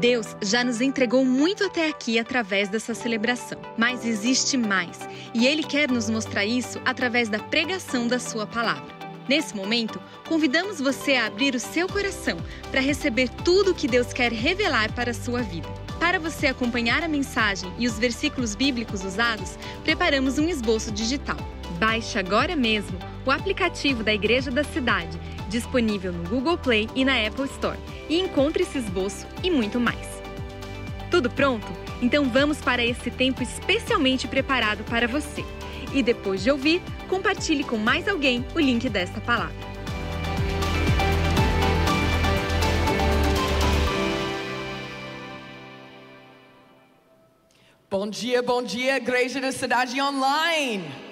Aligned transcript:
Deus 0.00 0.36
já 0.42 0.62
nos 0.62 0.80
entregou 0.80 1.24
muito 1.24 1.64
até 1.64 1.88
aqui 1.88 2.18
através 2.18 2.68
dessa 2.68 2.94
celebração, 2.94 3.58
mas 3.78 4.04
existe 4.04 4.56
mais, 4.56 5.00
e 5.32 5.46
Ele 5.46 5.62
quer 5.62 5.90
nos 5.90 6.10
mostrar 6.10 6.44
isso 6.44 6.80
através 6.84 7.28
da 7.30 7.38
pregação 7.38 8.06
da 8.06 8.18
Sua 8.18 8.46
palavra. 8.46 8.94
Nesse 9.26 9.56
momento, 9.56 10.00
convidamos 10.28 10.80
você 10.80 11.14
a 11.14 11.26
abrir 11.26 11.54
o 11.54 11.60
seu 11.60 11.88
coração 11.88 12.36
para 12.70 12.80
receber 12.80 13.28
tudo 13.42 13.72
o 13.72 13.74
que 13.74 13.88
Deus 13.88 14.12
quer 14.12 14.32
revelar 14.32 14.92
para 14.92 15.10
a 15.10 15.14
sua 15.14 15.42
vida. 15.42 15.68
Para 15.98 16.20
você 16.20 16.46
acompanhar 16.46 17.02
a 17.02 17.08
mensagem 17.08 17.72
e 17.78 17.88
os 17.88 17.98
versículos 17.98 18.54
bíblicos 18.54 19.02
usados, 19.04 19.58
preparamos 19.82 20.38
um 20.38 20.48
esboço 20.48 20.92
digital. 20.92 21.38
Baixe 21.78 22.18
agora 22.18 22.54
mesmo 22.54 22.96
o 23.24 23.30
aplicativo 23.30 24.04
da 24.04 24.14
Igreja 24.14 24.50
da 24.50 24.62
Cidade, 24.62 25.18
disponível 25.48 26.12
no 26.12 26.28
Google 26.28 26.58
Play 26.58 26.88
e 26.94 27.04
na 27.04 27.26
Apple 27.26 27.46
Store, 27.46 27.78
e 28.08 28.18
encontre 28.18 28.62
esse 28.62 28.78
esboço 28.78 29.26
e 29.42 29.50
muito 29.50 29.80
mais. 29.80 30.22
Tudo 31.10 31.30
pronto? 31.30 31.66
Então 32.02 32.28
vamos 32.28 32.58
para 32.58 32.84
esse 32.84 33.10
tempo 33.10 33.42
especialmente 33.42 34.28
preparado 34.28 34.84
para 34.84 35.06
você. 35.08 35.44
E 35.94 36.02
depois 36.02 36.42
de 36.42 36.50
ouvir, 36.50 36.82
compartilhe 37.08 37.64
com 37.64 37.78
mais 37.78 38.06
alguém 38.08 38.44
o 38.54 38.60
link 38.60 38.88
desta 38.88 39.20
palavra. 39.20 39.54
Bom 47.88 48.10
dia, 48.10 48.42
bom 48.42 48.62
dia, 48.62 48.96
Igreja 48.96 49.40
da 49.40 49.52
Cidade 49.52 50.00
Online. 50.02 51.05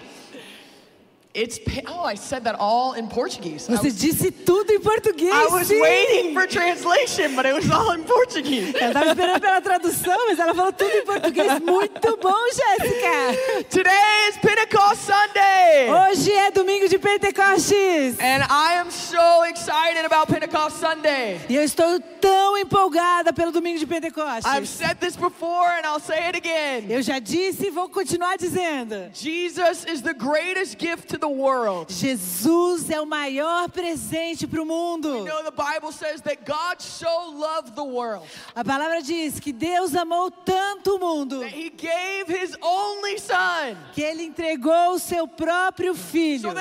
It's 1.34 1.58
oh, 1.88 2.04
I 2.04 2.14
said 2.14 2.44
that 2.44 2.54
all 2.60 2.92
in 2.92 3.08
Portuguese. 3.08 3.68
I 3.68 3.74
Você 3.74 3.86
was, 3.86 3.98
disse 3.98 4.30
tudo 4.30 4.70
em 4.70 4.78
português. 4.78 5.32
I 5.32 5.46
was 5.48 5.66
sim. 5.66 5.80
waiting 5.80 6.32
for 6.32 6.46
translation, 6.46 7.34
but 7.34 7.44
it 7.44 7.52
was 7.52 7.68
all 7.72 7.90
in 7.90 8.04
Portuguese. 8.04 8.72
Ela 8.76 8.92
estava 8.92 9.06
esperando 9.08 9.40
pela 9.40 9.60
tradução, 9.60 10.16
mas 10.28 10.38
ela 10.38 10.54
falou 10.54 10.72
tudo 10.72 10.92
em 10.92 11.04
português. 11.04 11.60
Muito 11.60 12.16
bom, 12.18 12.44
Jéssica. 12.54 13.64
Today 13.68 14.28
is 14.28 14.36
Pentecost 14.36 15.02
Sunday. 15.02 15.90
Hoje 15.90 16.30
é 16.30 16.52
domingo 16.52 16.88
de 16.88 16.98
Pentecostes. 17.00 18.16
And 18.20 18.44
I 18.48 18.78
am 18.78 18.92
so 18.92 19.44
excited 19.46 20.04
about 20.06 20.32
Pentecost 20.32 20.78
Sunday. 20.78 21.40
E 21.48 21.56
eu 21.56 21.64
estou 21.64 21.98
tão 22.20 22.56
empolgada 22.56 23.32
pelo 23.32 23.50
domingo 23.50 23.80
de 23.80 23.86
Pentecostes. 23.88 24.46
I've 24.46 24.68
said 24.68 24.98
this 25.00 25.16
before 25.16 25.66
and 25.66 25.84
I'll 25.84 25.98
say 25.98 26.28
it 26.28 26.36
again. 26.36 26.86
Eu 26.88 27.02
já 27.02 27.18
disse 27.18 27.66
e 27.66 27.70
vou 27.70 27.88
continuar 27.88 28.36
dizendo. 28.38 29.10
Jesus 29.12 29.84
is 29.92 30.00
the 30.00 30.14
greatest 30.14 30.78
gift 30.78 31.08
to 31.08 31.18
the 31.18 31.23
world. 31.28 31.92
Jesus 31.92 32.90
é 32.90 33.00
o 33.00 33.06
maior 33.06 33.68
presente 33.70 34.46
para 34.46 34.62
o 34.62 34.66
mundo. 34.66 35.24
know, 35.24 35.42
the 35.44 35.50
Bible 35.50 35.92
says 35.92 36.20
that 36.22 36.44
God 36.44 36.80
so 36.80 37.30
loved 37.30 37.74
the 37.74 37.84
world 37.84 38.26
A 38.54 38.64
palavra 38.64 39.02
diz 39.02 39.38
que 39.40 39.52
Deus 39.52 39.94
amou 39.94 40.30
tanto 40.30 40.96
o 40.96 40.98
mundo 40.98 41.40
that 41.40 41.52
he 41.52 41.70
gave 41.70 42.28
his 42.28 42.56
only 42.60 43.18
son 43.18 43.76
que 43.92 44.02
ele 44.02 44.24
entregou 44.24 44.92
o 44.94 44.98
seu 44.98 45.26
próprio 45.26 45.94
filho 45.94 46.52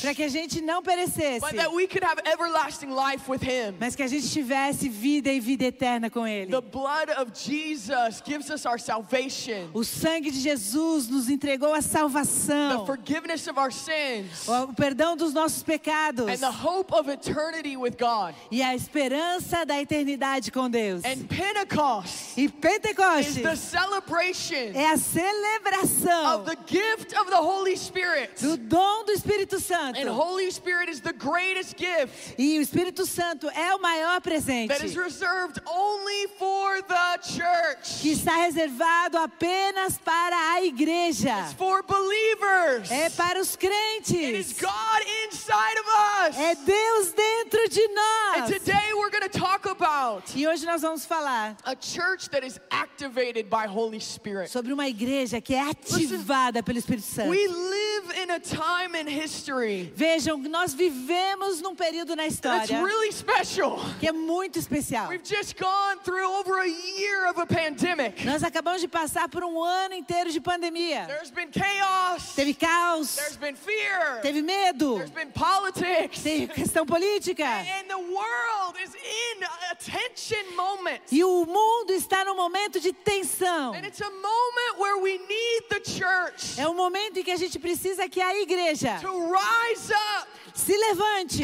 para 0.00 0.14
que 0.14 0.22
a 0.22 0.28
gente 0.28 0.60
não 0.60 0.82
perecesse, 0.82 1.40
but 1.40 1.56
that 1.56 1.72
we 1.72 1.86
could 1.86 2.04
have 2.04 2.20
everlasting 2.26 2.90
life 2.90 3.28
with 3.30 3.42
him. 3.42 3.74
mas 3.78 3.94
que 3.94 4.02
a 4.02 4.08
gente 4.08 4.28
tivesse 4.30 4.88
vida 4.88 5.30
e 5.32 5.40
vida 5.40 5.64
eterna 5.64 6.10
com 6.10 6.26
ele. 6.26 6.50
The 6.50 6.60
blood 6.60 7.10
of 7.18 7.32
Jesus 7.34 8.22
gives 8.24 8.50
us 8.50 8.64
our 8.66 8.78
salvation, 8.78 9.70
O 9.72 9.84
sangue 9.84 10.30
de 10.30 10.40
Jesus 10.40 11.08
nos 11.08 11.28
entregou 11.28 11.72
a 11.72 11.80
the 11.80 11.82
salvação, 11.82 12.84
forgiveness 13.12 13.46
of 13.46 13.58
our 13.58 13.70
sins, 13.70 14.48
o 14.48 14.72
perdão 14.72 15.16
dos 15.16 15.34
nossos 15.34 15.62
pecados 15.62 16.28
and 16.28 16.38
the 16.38 16.50
hope 16.50 16.92
of 16.92 17.08
eternity 17.10 17.76
with 17.76 17.96
God. 17.98 18.34
e 18.50 18.62
a 18.62 18.74
esperança 18.74 19.66
da 19.66 19.80
eternidade 19.80 20.50
com 20.50 20.70
Deus. 20.70 21.04
And 21.04 21.26
Pentecost 21.28 22.38
E 22.38 22.44
is 22.44 22.52
Pentecostes 22.52 23.42
the 23.42 23.56
celebration 23.56 24.72
é 24.74 24.92
a 24.92 24.96
celebração 24.96 26.40
of 26.40 26.44
the 26.46 26.56
gift 26.66 27.14
of 27.18 27.30
the 27.30 27.36
Holy 27.36 27.76
Spirit. 27.76 28.30
do 28.40 28.56
dom 28.56 29.04
do 29.04 29.12
Espírito 29.12 29.60
Santo. 29.60 30.00
And 30.00 30.10
Holy 30.10 30.50
Spirit 30.50 30.90
is 30.90 31.00
the 31.00 31.12
greatest 31.12 31.76
gift 31.76 32.34
E 32.38 32.58
o 32.58 32.62
Espírito 32.62 33.04
Santo 33.04 33.48
é 33.50 33.74
o 33.74 33.80
maior 33.80 34.20
that 34.22 34.34
is 34.36 34.44
presente 34.44 34.98
reserved 34.98 35.60
only 35.66 36.28
for 36.38 36.82
the 36.82 37.18
church. 37.22 38.00
que 38.00 38.12
está 38.12 38.36
reservado 38.36 39.18
apenas 39.18 39.98
para 39.98 40.54
a 40.54 40.64
igreja. 40.64 41.40
It's 41.42 41.52
for 41.54 41.82
believers. 41.82 42.90
É 42.90 43.01
para 43.10 43.40
os 43.40 43.52
It 43.54 43.66
is 44.38 44.52
crentes. 44.52 44.60
God 44.60 45.02
inside 45.26 45.78
of 45.80 45.86
us. 46.28 46.36
É 46.38 46.54
Deus 46.54 47.12
dentro 47.12 47.68
de 47.68 47.80
And 47.82 47.94
nós. 47.94 48.50
today 48.50 48.92
we're 48.94 49.10
going 49.10 49.28
to 49.28 49.38
talk 49.38 49.66
about 49.66 50.24
E 50.36 50.46
hoje 50.46 50.64
nós 50.66 50.82
vamos 50.82 51.04
falar 51.04 51.56
a 51.64 51.74
church 51.80 52.28
that 52.30 52.44
is 52.46 52.58
activated 52.70 53.48
by 53.50 53.66
Holy 53.66 54.00
Spirit. 54.00 54.48
sobre 54.50 54.72
uma 54.72 54.88
igreja 54.88 55.40
que 55.40 55.54
é 55.54 55.60
ativada 55.70 56.62
pelo 56.62 56.78
Espírito 56.78 57.06
Santo. 57.06 57.30
We 57.30 57.46
live 57.48 58.12
in 58.22 58.30
a 58.30 58.40
time 58.40 58.94
in 58.98 59.06
history 59.08 59.92
Vejam, 59.94 60.38
nós 60.48 60.74
vivemos 60.74 61.60
num 61.60 61.74
período 61.74 62.14
na 62.16 62.22
that's 62.24 62.34
história 62.34 62.82
really 62.84 63.12
special. 63.12 63.78
que 64.00 64.08
é 64.08 64.12
muito 64.12 64.58
especial. 64.58 65.08
We've 65.08 65.24
just 65.24 65.56
gone 65.58 65.98
through 66.04 66.26
over 66.40 66.60
a 66.60 66.66
year 66.66 67.28
of 67.30 67.38
a 67.40 67.46
pandemic. 67.46 68.24
Nós 68.24 68.42
acabamos 68.42 68.80
de 68.80 68.88
passar 68.88 69.28
por 69.28 69.42
um 69.44 69.62
ano 69.62 69.94
inteiro 69.94 70.30
de 70.30 70.40
pandemia. 70.40 71.06
There's 71.06 71.30
been 71.30 71.50
chaos. 71.50 72.34
Teve 72.34 72.54
caos, 72.54 72.81
There's 73.16 73.36
been 73.36 73.54
fear. 73.56 74.20
teve 74.22 74.42
medo, 74.42 74.96
There's 74.98 75.10
been 75.10 75.30
politics. 75.32 76.22
teve 76.22 76.48
questão 76.52 76.84
política. 76.84 77.44
And 77.44 77.88
the 77.88 77.98
world 77.98 78.76
is 78.82 78.94
in 78.94 79.44
a 79.70 79.74
tension 79.76 80.56
moment. 80.56 81.00
E 81.10 81.22
o 81.24 81.46
mundo 81.46 81.92
está 81.92 82.24
num 82.24 82.34
momento 82.36 82.80
de 82.80 82.92
tensão. 82.92 83.74
And 83.74 83.86
it's 83.86 84.00
a 84.00 84.10
moment 84.10 84.78
where 84.78 84.98
we 85.00 85.18
need 85.18 85.62
the 85.70 85.80
church 85.84 86.58
É 86.58 86.68
um 86.68 86.74
momento 86.74 87.18
em 87.18 87.22
que 87.22 87.30
a 87.30 87.36
gente 87.36 87.58
precisa 87.58 88.08
que 88.08 88.20
a 88.20 88.40
igreja 88.42 88.98
to 89.00 89.08
rise 89.32 89.92
up 89.92 90.28
se 90.54 90.76
levante 90.76 91.42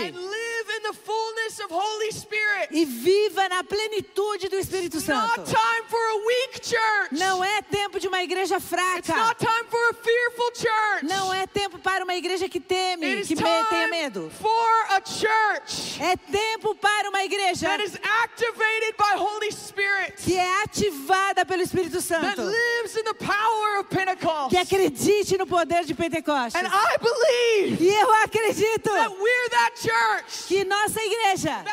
the 0.90 0.94
fullness 0.94 1.60
of 1.60 1.70
Holy 1.70 2.10
Spirit. 2.12 2.68
e 2.70 2.84
viva 2.84 3.48
na 3.48 3.62
plenitude 3.62 4.48
do 4.48 4.56
Espírito 4.56 4.96
It's 4.98 5.08
not 5.08 5.34
Santo. 5.36 5.50
time 5.50 5.84
for 5.88 6.00
a 6.00 6.16
weak 6.26 6.60
church. 6.62 7.12
Não 7.12 7.42
é 7.44 7.62
tempo 7.62 7.98
de 8.00 8.08
uma 8.08 8.22
igreja 8.22 8.56
It's 8.56 8.68
fraca. 8.68 9.14
not 9.16 9.38
time 9.38 9.64
for 9.70 9.90
a 9.90 9.94
fearful 9.94 10.50
church. 10.54 11.04
Não 11.04 11.32
é 11.32 11.46
tempo 11.46 11.78
para 11.78 12.04
uma 12.04 12.14
igreja 12.14 12.48
que 12.48 12.58
It 12.58 12.66
teme, 12.68 13.20
is 13.20 13.28
que 13.28 13.34
me- 13.36 13.64
tenha 13.70 13.88
medo. 13.88 14.30
for 14.40 14.86
a 14.90 15.00
church 15.04 16.00
É 16.00 16.16
tempo 16.16 16.74
para 16.76 17.08
uma 17.10 17.22
igreja 17.24 17.66
that 17.68 17.82
is 17.82 17.94
activated 18.22 18.94
by 18.96 19.16
Holy 19.16 19.50
Spirit, 19.52 20.14
que 20.24 20.36
é 20.36 20.62
ativada 20.62 21.44
pelo 21.44 21.62
Espírito 21.62 21.92
that 22.00 22.02
Santo, 22.02 22.42
lives 22.42 22.96
in 22.96 23.04
the 23.04 23.14
power 23.14 23.80
of 23.80 23.88
Pentecost. 23.90 24.50
que 24.50 24.56
acredite 24.56 25.36
no 25.36 25.46
poder 25.46 25.84
de 25.84 25.94
Pentecostes. 25.94 26.54
And 26.54 26.66
I 26.66 26.96
believe 26.98 27.82
E 27.84 27.88
eu 27.94 28.12
acredito 28.24 28.90
that 28.90 29.10
we're 29.10 29.48
that 29.50 29.72
church, 29.80 30.46
que 30.48 30.64
nossa 30.82 31.00
igreja, 31.02 31.64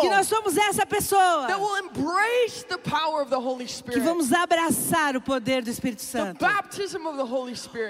que 0.00 0.08
nós 0.08 0.26
somos 0.26 0.56
essa 0.56 0.84
pessoa, 0.86 1.46
que 3.90 4.00
vamos 4.00 4.32
abraçar 4.32 5.16
o 5.16 5.20
poder 5.20 5.62
do 5.62 5.70
Espírito 5.70 6.02
Santo, 6.02 6.44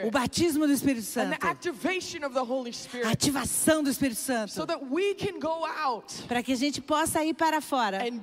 o 0.05 0.11
batismo 0.11 0.67
do 0.67 0.73
Espírito 0.73 1.07
and 1.19 1.31
Santo, 1.31 1.47
a 3.05 3.11
ativação 3.11 3.83
do 3.83 3.91
Espírito 3.91 4.21
so 4.21 4.27
Santo, 4.27 4.71
out 5.85 6.23
para 6.29 6.43
que 6.43 6.53
a 6.53 6.57
gente 6.57 6.81
possa 6.81 7.25
ir 7.25 7.35
para 7.35 7.61
fora. 7.61 7.99
and 8.07 8.21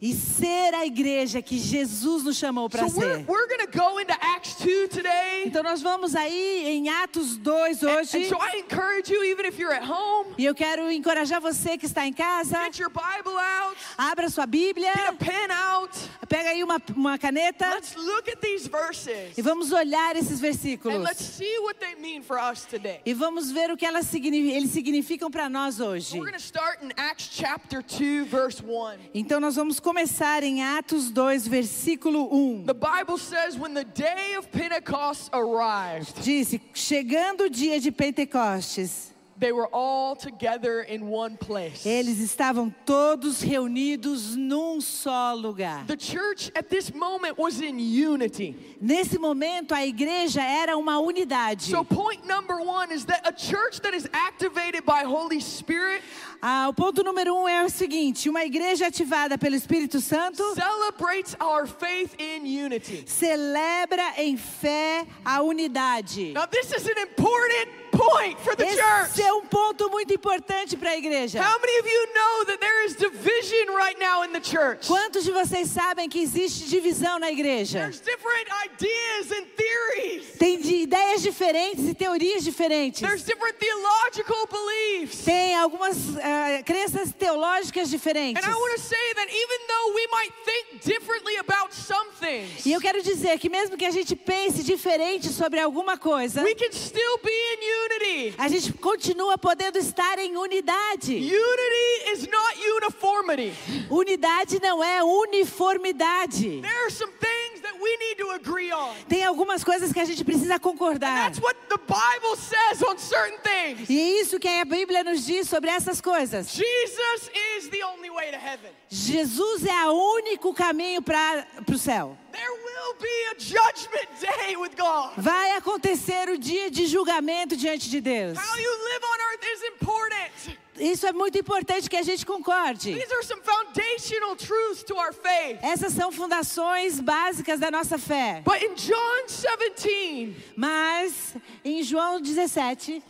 e 0.00 0.14
ser 0.14 0.74
a 0.74 0.86
igreja 0.86 1.42
que 1.42 1.58
Jesus 1.58 2.24
nos 2.24 2.36
chamou 2.36 2.68
para 2.68 2.88
So 2.88 2.98
we're, 2.98 3.16
ser. 3.16 3.24
we're 3.26 3.46
to 3.70 3.78
go 3.78 3.98
into 4.00 4.12
Acts 4.20 4.56
2 4.56 4.88
today. 4.88 5.44
Então 5.46 5.62
nós 5.62 5.82
vamos 5.82 6.14
aí 6.14 6.66
em 6.66 6.88
Atos 6.88 7.36
2 7.36 7.82
And 7.82 7.98
hoje. 7.98 8.28
so 8.28 8.39
I 8.40 8.58
encourage 8.58 9.10
you, 9.10 9.22
even 9.24 9.44
if 9.44 9.58
you're 9.58 9.72
at 9.74 9.84
home, 9.84 10.34
E 10.38 10.44
eu 10.46 10.54
quero 10.54 10.90
encorajar 10.90 11.40
você 11.40 11.76
que 11.76 11.86
está 11.86 12.06
em 12.06 12.12
casa, 12.12 12.56
get 12.64 12.78
your 12.78 12.90
Bible 12.90 13.36
out, 13.38 13.76
abra 13.98 14.28
sua 14.30 14.46
Bíblia, 14.46 14.92
get 14.94 15.08
a 15.08 15.12
pen 15.12 15.50
out. 15.50 15.92
Pega 16.30 16.50
aí 16.50 16.62
uma, 16.62 16.80
uma 16.94 17.18
caneta 17.18 17.68
Let's 17.74 17.96
look 17.96 18.30
at 18.30 18.40
these 18.40 18.68
verses 18.68 19.36
e 19.36 19.42
vamos 19.42 19.72
olhar 19.72 20.14
esses 20.14 20.38
and 20.38 20.42
versículos. 20.42 21.02
let's 21.02 21.24
see 21.24 21.58
what 21.58 21.80
they 21.80 21.96
mean 21.96 22.22
for 22.22 22.38
us 22.38 22.64
today. 22.64 23.00
E 23.04 23.12
vamos 23.12 23.50
ver 23.50 23.72
o 23.72 23.76
que 23.76 23.84
elas 23.84 24.06
eles 24.14 24.70
significam 24.70 25.28
para 25.28 25.48
nós 25.48 25.80
hoje. 25.80 26.18
We're 26.18 26.30
start 26.38 26.82
in 26.82 26.92
Acts 26.96 27.28
chapter 27.32 27.82
2, 27.82 28.24
verse 28.26 28.62
1. 28.62 29.10
Então 29.12 29.40
nós 29.40 29.56
vamos 29.56 29.80
começar 29.80 30.44
em 30.44 30.62
Atos 30.62 31.10
2, 31.10 31.48
versículo 31.48 32.32
1. 32.32 32.66
The 32.66 32.74
Bible 32.74 33.18
says, 33.18 33.58
when 33.58 33.74
the 33.74 33.84
day 33.84 34.36
of 34.36 34.48
Pentecost 34.50 35.30
arrived, 35.32 36.20
Disse: 36.22 36.60
Chegando 36.72 37.44
o 37.44 37.50
dia 37.50 37.80
de 37.80 37.90
Pentecostes, 37.90 39.09
they 39.40 39.52
were 39.52 39.68
all 39.72 40.14
together 40.14 40.82
in 40.82 41.08
one 41.08 41.36
place. 41.36 41.84
eles 41.86 42.18
estavam 42.20 42.72
todos 42.84 43.42
reunidos 43.42 44.36
num 44.36 44.80
só 44.80 45.34
lugar. 45.34 45.84
The 45.86 45.96
church 45.96 46.52
at 46.54 46.68
this 46.68 46.92
moment 46.92 47.38
was 47.38 47.60
in 47.60 47.78
unity. 47.78 48.54
Nesse 48.80 49.18
momento, 49.18 49.74
a 49.74 49.86
igreja 49.86 50.42
era 50.42 50.76
uma 50.76 51.00
unidade. 51.00 51.62
So, 51.62 51.82
point 51.82 52.26
number 52.26 52.60
one 52.60 52.92
is 52.92 53.06
that 53.06 53.26
a 53.26 53.32
church 53.32 53.80
that 53.80 53.94
is 53.94 54.08
activated 54.12 54.84
by 54.84 55.04
Holy 55.04 55.40
Spirit 55.40 56.02
Ah, 56.42 56.68
o 56.70 56.72
ponto 56.72 57.02
número 57.04 57.34
um 57.34 57.46
é 57.46 57.62
o 57.64 57.68
seguinte: 57.68 58.28
uma 58.30 58.42
igreja 58.44 58.86
ativada 58.86 59.36
pelo 59.36 59.54
Espírito 59.54 60.00
Santo 60.00 60.42
celebrates 60.54 61.36
our 61.38 61.66
faith 61.66 62.14
in 62.18 62.46
unity. 62.46 63.04
celebra 63.06 64.14
em 64.16 64.38
fé 64.38 65.06
a 65.22 65.42
unidade. 65.42 66.32
Now, 66.32 66.46
this 66.46 66.72
is 66.72 66.86
an 66.86 66.98
important 66.98 67.79
point 68.00 68.38
for 68.40 68.56
the 68.56 68.66
church. 68.66 69.10
Esse 69.10 69.22
é 69.22 69.32
um 69.32 69.44
ponto 69.44 69.90
muito 69.90 70.12
importante 70.12 70.76
para 70.76 70.90
a 70.90 70.96
igreja. 70.96 71.40
How 71.40 71.58
many 71.60 71.78
of 71.78 71.86
you 71.86 72.06
know 72.14 72.44
that 72.46 72.58
there 72.60 72.84
is 72.86 72.96
division 72.96 73.74
right 73.74 73.98
now 73.98 74.24
in 74.24 74.32
the 74.32 74.40
church? 74.40 74.86
Quantos 74.86 75.24
de 75.24 75.32
vocês 75.32 75.68
sabem 75.68 76.08
que 76.08 76.20
existe 76.20 76.68
divisão 76.68 77.18
na 77.18 77.30
igreja? 77.30 77.78
There's 77.80 78.00
different 78.00 78.48
ideas 78.64 79.30
and 79.32 79.46
theories. 79.56 80.38
Tem 80.38 80.60
de 80.60 80.74
ideias 80.82 81.22
diferentes 81.22 81.88
e 81.88 81.94
teorias 81.94 82.42
diferentes. 82.44 83.00
There's 83.00 83.24
different 83.24 83.56
theological 83.58 84.46
beliefs. 84.46 85.24
Tem 85.24 85.56
algumas 85.56 85.96
ah, 86.18 86.62
crenças 86.64 87.12
teológicas 87.12 87.90
diferentes. 87.90 88.42
And 88.42 88.50
I 88.50 88.54
want 88.54 88.74
to 88.74 88.80
say 88.80 89.14
that 89.14 89.28
even 89.28 89.66
though 89.68 89.94
we 89.94 90.06
might 90.08 90.32
think 90.44 90.84
differently 90.84 91.36
about 91.36 91.74
some 91.74 92.10
things, 92.18 92.64
E 92.64 92.72
eu 92.72 92.80
quero 92.80 93.02
dizer 93.02 93.38
que 93.38 93.48
mesmo 93.48 93.76
que 93.76 93.84
a 93.84 93.90
gente 93.90 94.16
pense 94.16 94.62
diferente 94.62 95.28
sobre 95.28 95.60
alguma 95.60 95.98
coisa, 95.98 96.42
we 96.42 96.54
can 96.54 96.72
still 96.72 97.18
be 97.22 97.30
in 97.30 97.60
unity. 97.90 98.34
a 98.38 98.48
gente 98.48 98.72
continua 98.74 99.36
podendo 99.38 99.78
estar 99.78 100.18
em 100.18 100.36
unidade. 100.36 101.14
Unity 101.14 102.12
is 102.12 102.28
not 102.28 102.58
uniformity. 102.76 103.52
Unidade 103.90 104.60
não 104.60 104.82
é 104.82 105.02
uniformidade. 105.02 106.60
There 106.60 106.82
are 106.82 106.90
some 106.90 107.12
things 107.12 107.60
that 107.62 107.74
we 107.80 107.96
need 107.96 108.16
to 108.18 108.30
agree 108.30 108.72
on. 108.72 108.94
Tem 109.08 109.24
algumas 109.24 109.64
coisas 109.64 109.92
que 109.92 110.00
a 110.00 110.04
gente 110.04 110.24
precisa 110.24 110.58
concordar. 110.58 111.30
That's 111.30 111.40
what 111.40 111.56
the 111.68 111.78
Bible 111.78 112.36
says 112.36 112.82
on 112.82 112.98
certain 112.98 113.38
things. 113.38 113.88
E 113.88 113.98
é 113.98 114.20
isso 114.20 114.38
que 114.38 114.48
a 114.48 114.64
Bíblia 114.64 115.04
nos 115.04 115.24
diz 115.24 115.48
sobre 115.48 115.70
essas 115.70 116.00
coisas. 116.00 116.50
Jesus 116.52 117.30
is 117.56 117.68
the 117.68 117.84
only 117.84 118.10
way 118.10 118.30
to 118.30 118.38
heaven. 118.38 118.70
Jesus 118.88 119.64
é 119.64 119.88
o 119.88 120.14
único 120.16 120.52
caminho 120.54 121.02
para 121.02 121.46
o 121.68 121.78
céu. 121.78 122.16
There 122.32 122.52
will 122.52 122.94
be 123.00 123.16
a 123.32 123.34
judgment 123.38 124.08
day 124.20 124.56
with 124.56 124.76
God. 124.76 125.12
Vai 125.16 125.56
acontecer 125.56 126.28
o 126.28 126.38
dia 126.38 126.70
de 126.70 126.86
julgamento 126.86 127.56
diante 127.56 127.90
de 127.90 128.00
Deus. 128.00 128.38
How 128.38 128.56
you 128.56 128.70
live 128.70 129.04
on 129.04 129.18
earth 129.32 129.44
is 129.44 129.62
important. 129.64 130.58
Isso 130.80 131.06
é 131.06 131.12
muito 131.12 131.36
importante 131.38 131.90
que 131.90 131.96
a 131.96 132.02
gente 132.02 132.24
concorde. 132.24 132.94
These 132.94 133.12
are 133.12 133.22
some 133.22 133.42
foundational 133.42 134.34
truths 134.34 134.82
to 134.84 134.96
our 134.96 135.12
faith. 135.12 135.58
Essas 135.62 135.92
são 135.92 136.10
fundações 136.10 137.00
básicas 137.00 137.60
da 137.60 137.70
nossa 137.70 137.98
fé. 137.98 138.42
But 138.44 138.62
in 138.62 138.74
John 138.74 139.26
17, 139.26 140.34
Mas 140.56 141.34
em 141.64 141.82
João 141.82 142.20
17, 142.20 143.02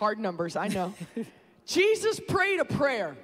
hard 0.00 0.18
numbers, 0.18 0.56
I 0.56 0.68
know. 0.68 0.94
Jesus 1.66 2.18
prayed 2.20 2.58
a 2.58 2.64
prayer. 2.64 3.16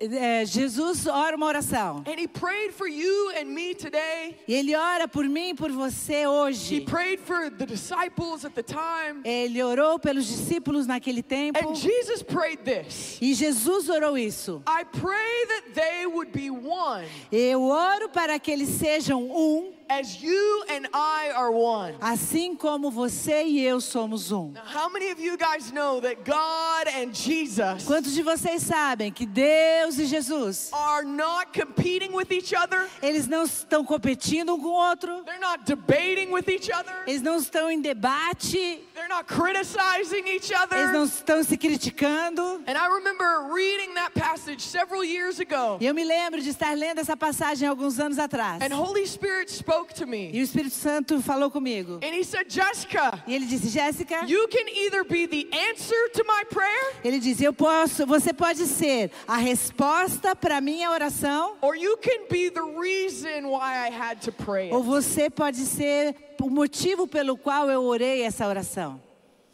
É, 0.00 0.44
Jesus 0.46 1.06
ora 1.06 1.36
uma 1.36 1.46
oração. 1.46 2.04
And 2.06 2.18
he 2.20 2.28
prayed 2.28 2.72
for 2.72 2.86
you 2.88 3.30
and 3.36 3.46
me 3.46 3.74
today. 3.74 4.36
E 4.46 4.54
ele 4.54 4.74
ora 4.76 5.08
por 5.08 5.24
mim 5.24 5.50
e 5.50 5.54
por 5.54 5.70
você 5.70 6.22
He 6.22 6.26
hoje. 6.26 6.80
prayed 6.82 7.20
for 7.20 7.50
the 7.50 7.66
disciples 7.66 8.44
at 8.44 8.52
the 8.54 8.62
time. 8.62 9.22
Ele 9.24 9.62
orou 9.62 9.98
pelos 9.98 10.26
discípulos 10.26 10.86
naquele 10.86 11.22
tempo. 11.22 11.58
And 11.58 11.74
Jesus 11.74 12.22
prayed 12.22 12.64
this 12.64 13.18
E 13.20 13.34
Jesus 13.34 13.88
orou 13.88 14.16
isso. 14.16 14.62
I 14.66 14.84
pray 14.84 15.46
that 15.48 15.74
they 15.74 16.06
would 16.06 16.32
be 16.32 16.50
one 16.50 17.04
Eu 17.30 17.62
oro 17.62 18.08
para 18.08 18.38
que 18.38 18.50
eles 18.50 18.68
sejam 18.68 19.20
um, 19.30 19.72
as 20.00 20.22
you 20.22 20.64
and 20.70 20.86
I 20.94 21.30
are 21.34 21.50
one. 21.52 21.94
assim 22.00 22.56
como 22.56 22.90
você 22.90 23.44
e 23.44 23.60
eu 23.64 23.80
somos 23.80 24.32
um. 24.32 24.52
Now, 24.52 24.62
how 24.64 24.88
many 24.90 25.10
of 25.10 25.20
you 25.20 25.36
guys 25.36 25.70
know 25.72 26.00
that 26.00 26.24
God 26.24 26.88
and 26.96 27.12
Jesus 27.14 27.84
Quantos 27.84 28.14
de 28.14 28.22
vocês 28.22 28.62
sabem 28.62 29.12
que 29.12 29.26
Deus 29.26 29.98
e 29.98 30.06
Jesus, 30.06 30.70
are 30.72 31.04
not 31.04 31.52
competing 31.52 32.12
with 32.14 32.30
each 32.30 32.54
other? 32.54 32.88
eles 33.02 33.26
não 33.26 33.44
estão 33.44 33.84
competindo 33.84 34.54
um 34.54 34.60
com 34.60 34.68
o 34.68 34.72
outro, 34.72 35.22
They're 35.24 35.40
not 35.40 35.64
debating 35.64 36.32
with 36.32 36.48
each 36.48 36.70
other. 36.72 36.92
eles 37.06 37.20
não 37.22 37.36
estão 37.36 37.70
em 37.70 37.80
debate, 37.80 38.80
They're 38.94 39.08
not 39.08 39.24
criticizing 39.26 40.26
each 40.28 40.50
eles 40.52 40.92
não 40.92 41.02
other. 41.02 41.04
estão 41.04 41.42
se 41.44 41.56
criticando. 41.56 42.62
And 42.66 42.76
I 42.78 42.88
remember 42.88 43.52
reading 43.52 43.94
that 43.94 44.12
passage 44.14 44.62
several 44.62 45.04
years 45.04 45.38
ago. 45.40 45.78
E 45.80 45.86
eu 45.86 45.94
me 45.94 46.04
lembro 46.04 46.40
de 46.40 46.48
estar 46.50 46.76
lendo 46.76 47.00
essa 47.00 47.16
passagem 47.16 47.68
alguns 47.68 47.98
anos 47.98 48.18
atrás. 48.18 48.62
And 48.62 48.74
Holy 48.74 49.06
Spirit 49.06 49.50
spoke 49.50 49.81
to 49.94 50.04
E 50.04 50.06
me. 50.06 50.30
o 50.32 50.42
Espírito 50.42 50.74
Santo 50.74 51.20
falou 51.20 51.50
comigo. 51.50 51.94
And 52.02 52.14
he 52.14 52.22
said, 52.24 52.46
Jessica, 52.48 53.22
E 53.26 53.34
ele 53.34 53.46
disse: 53.46 53.68
Jéssica, 53.68 54.28
you 54.28 54.46
can 54.48 54.68
either 54.68 55.04
be 55.04 55.26
the 55.26 55.48
answer 55.70 56.10
to 56.12 56.24
my 56.24 56.44
prayer 56.50 56.94
ele 57.04 57.18
disse: 57.18 57.42
Eu 57.44 57.52
posso, 57.52 58.06
você 58.06 58.32
pode 58.32 58.66
ser 58.66 59.10
a 59.26 59.36
resposta 59.36 60.34
para 60.36 60.60
minha 60.60 60.90
oração, 60.90 61.56
or 61.60 61.76
you 61.76 61.96
can 61.98 62.26
be 62.30 62.50
the 62.50 62.62
reason 62.62 63.48
why 63.48 63.88
I 63.88 63.90
had 63.90 64.20
to 64.22 64.32
pray 64.32 64.70
ou 64.72 64.82
você 64.82 65.28
pode 65.30 65.58
ser 65.66 66.14
o 66.40 66.50
motivo 66.50 67.06
pelo 67.06 67.36
qual 67.36 67.70
eu 67.70 67.82
orei 67.82 68.22
essa 68.22 68.46
oração. 68.46 69.00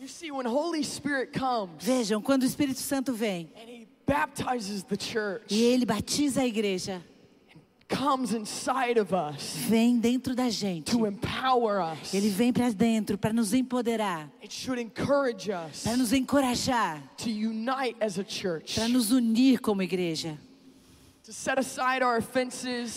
You 0.00 0.08
see, 0.08 0.30
when 0.30 0.46
Holy 0.46 0.84
Spirit 0.84 1.32
comes 1.38 1.84
Vejam, 1.84 2.22
quando 2.22 2.42
o 2.42 2.46
Espírito 2.46 2.78
Santo 2.78 3.12
vem 3.12 3.50
and 3.56 3.68
he 3.68 3.88
baptizes 4.06 4.82
the 4.84 4.94
e 4.94 4.98
church, 4.98 5.54
ele 5.54 5.84
batiza 5.84 6.42
a 6.42 6.46
igreja, 6.46 7.02
comes 7.88 8.34
inside 8.34 8.98
of 9.00 9.14
us 9.14 9.56
vem 9.68 9.98
dentro 9.98 10.34
da 10.34 10.50
gente. 10.50 10.90
to 10.90 11.06
empower 11.06 11.80
us. 11.80 12.12
Ele 12.12 12.28
vem 12.28 12.52
para 12.52 12.70
dentro 12.70 13.16
para 13.16 13.32
nos 13.32 13.52
empoderar, 13.54 14.30
It 14.42 14.52
should 14.52 14.78
encourage 14.80 15.50
us 15.50 15.82
para 15.82 15.96
nos 15.96 16.12
encorajar, 16.12 17.02
to 17.16 17.30
unite 17.30 17.96
as 18.00 18.18
a 18.18 18.24
church, 18.24 18.74
para 18.74 18.88
nos 18.88 19.10
unir 19.10 19.60
como 19.60 19.82
igreja, 19.82 20.36
to 20.36 20.36
set 20.36 20.36
aside 20.36 20.36
our 20.36 20.36
offenses, 20.36 21.17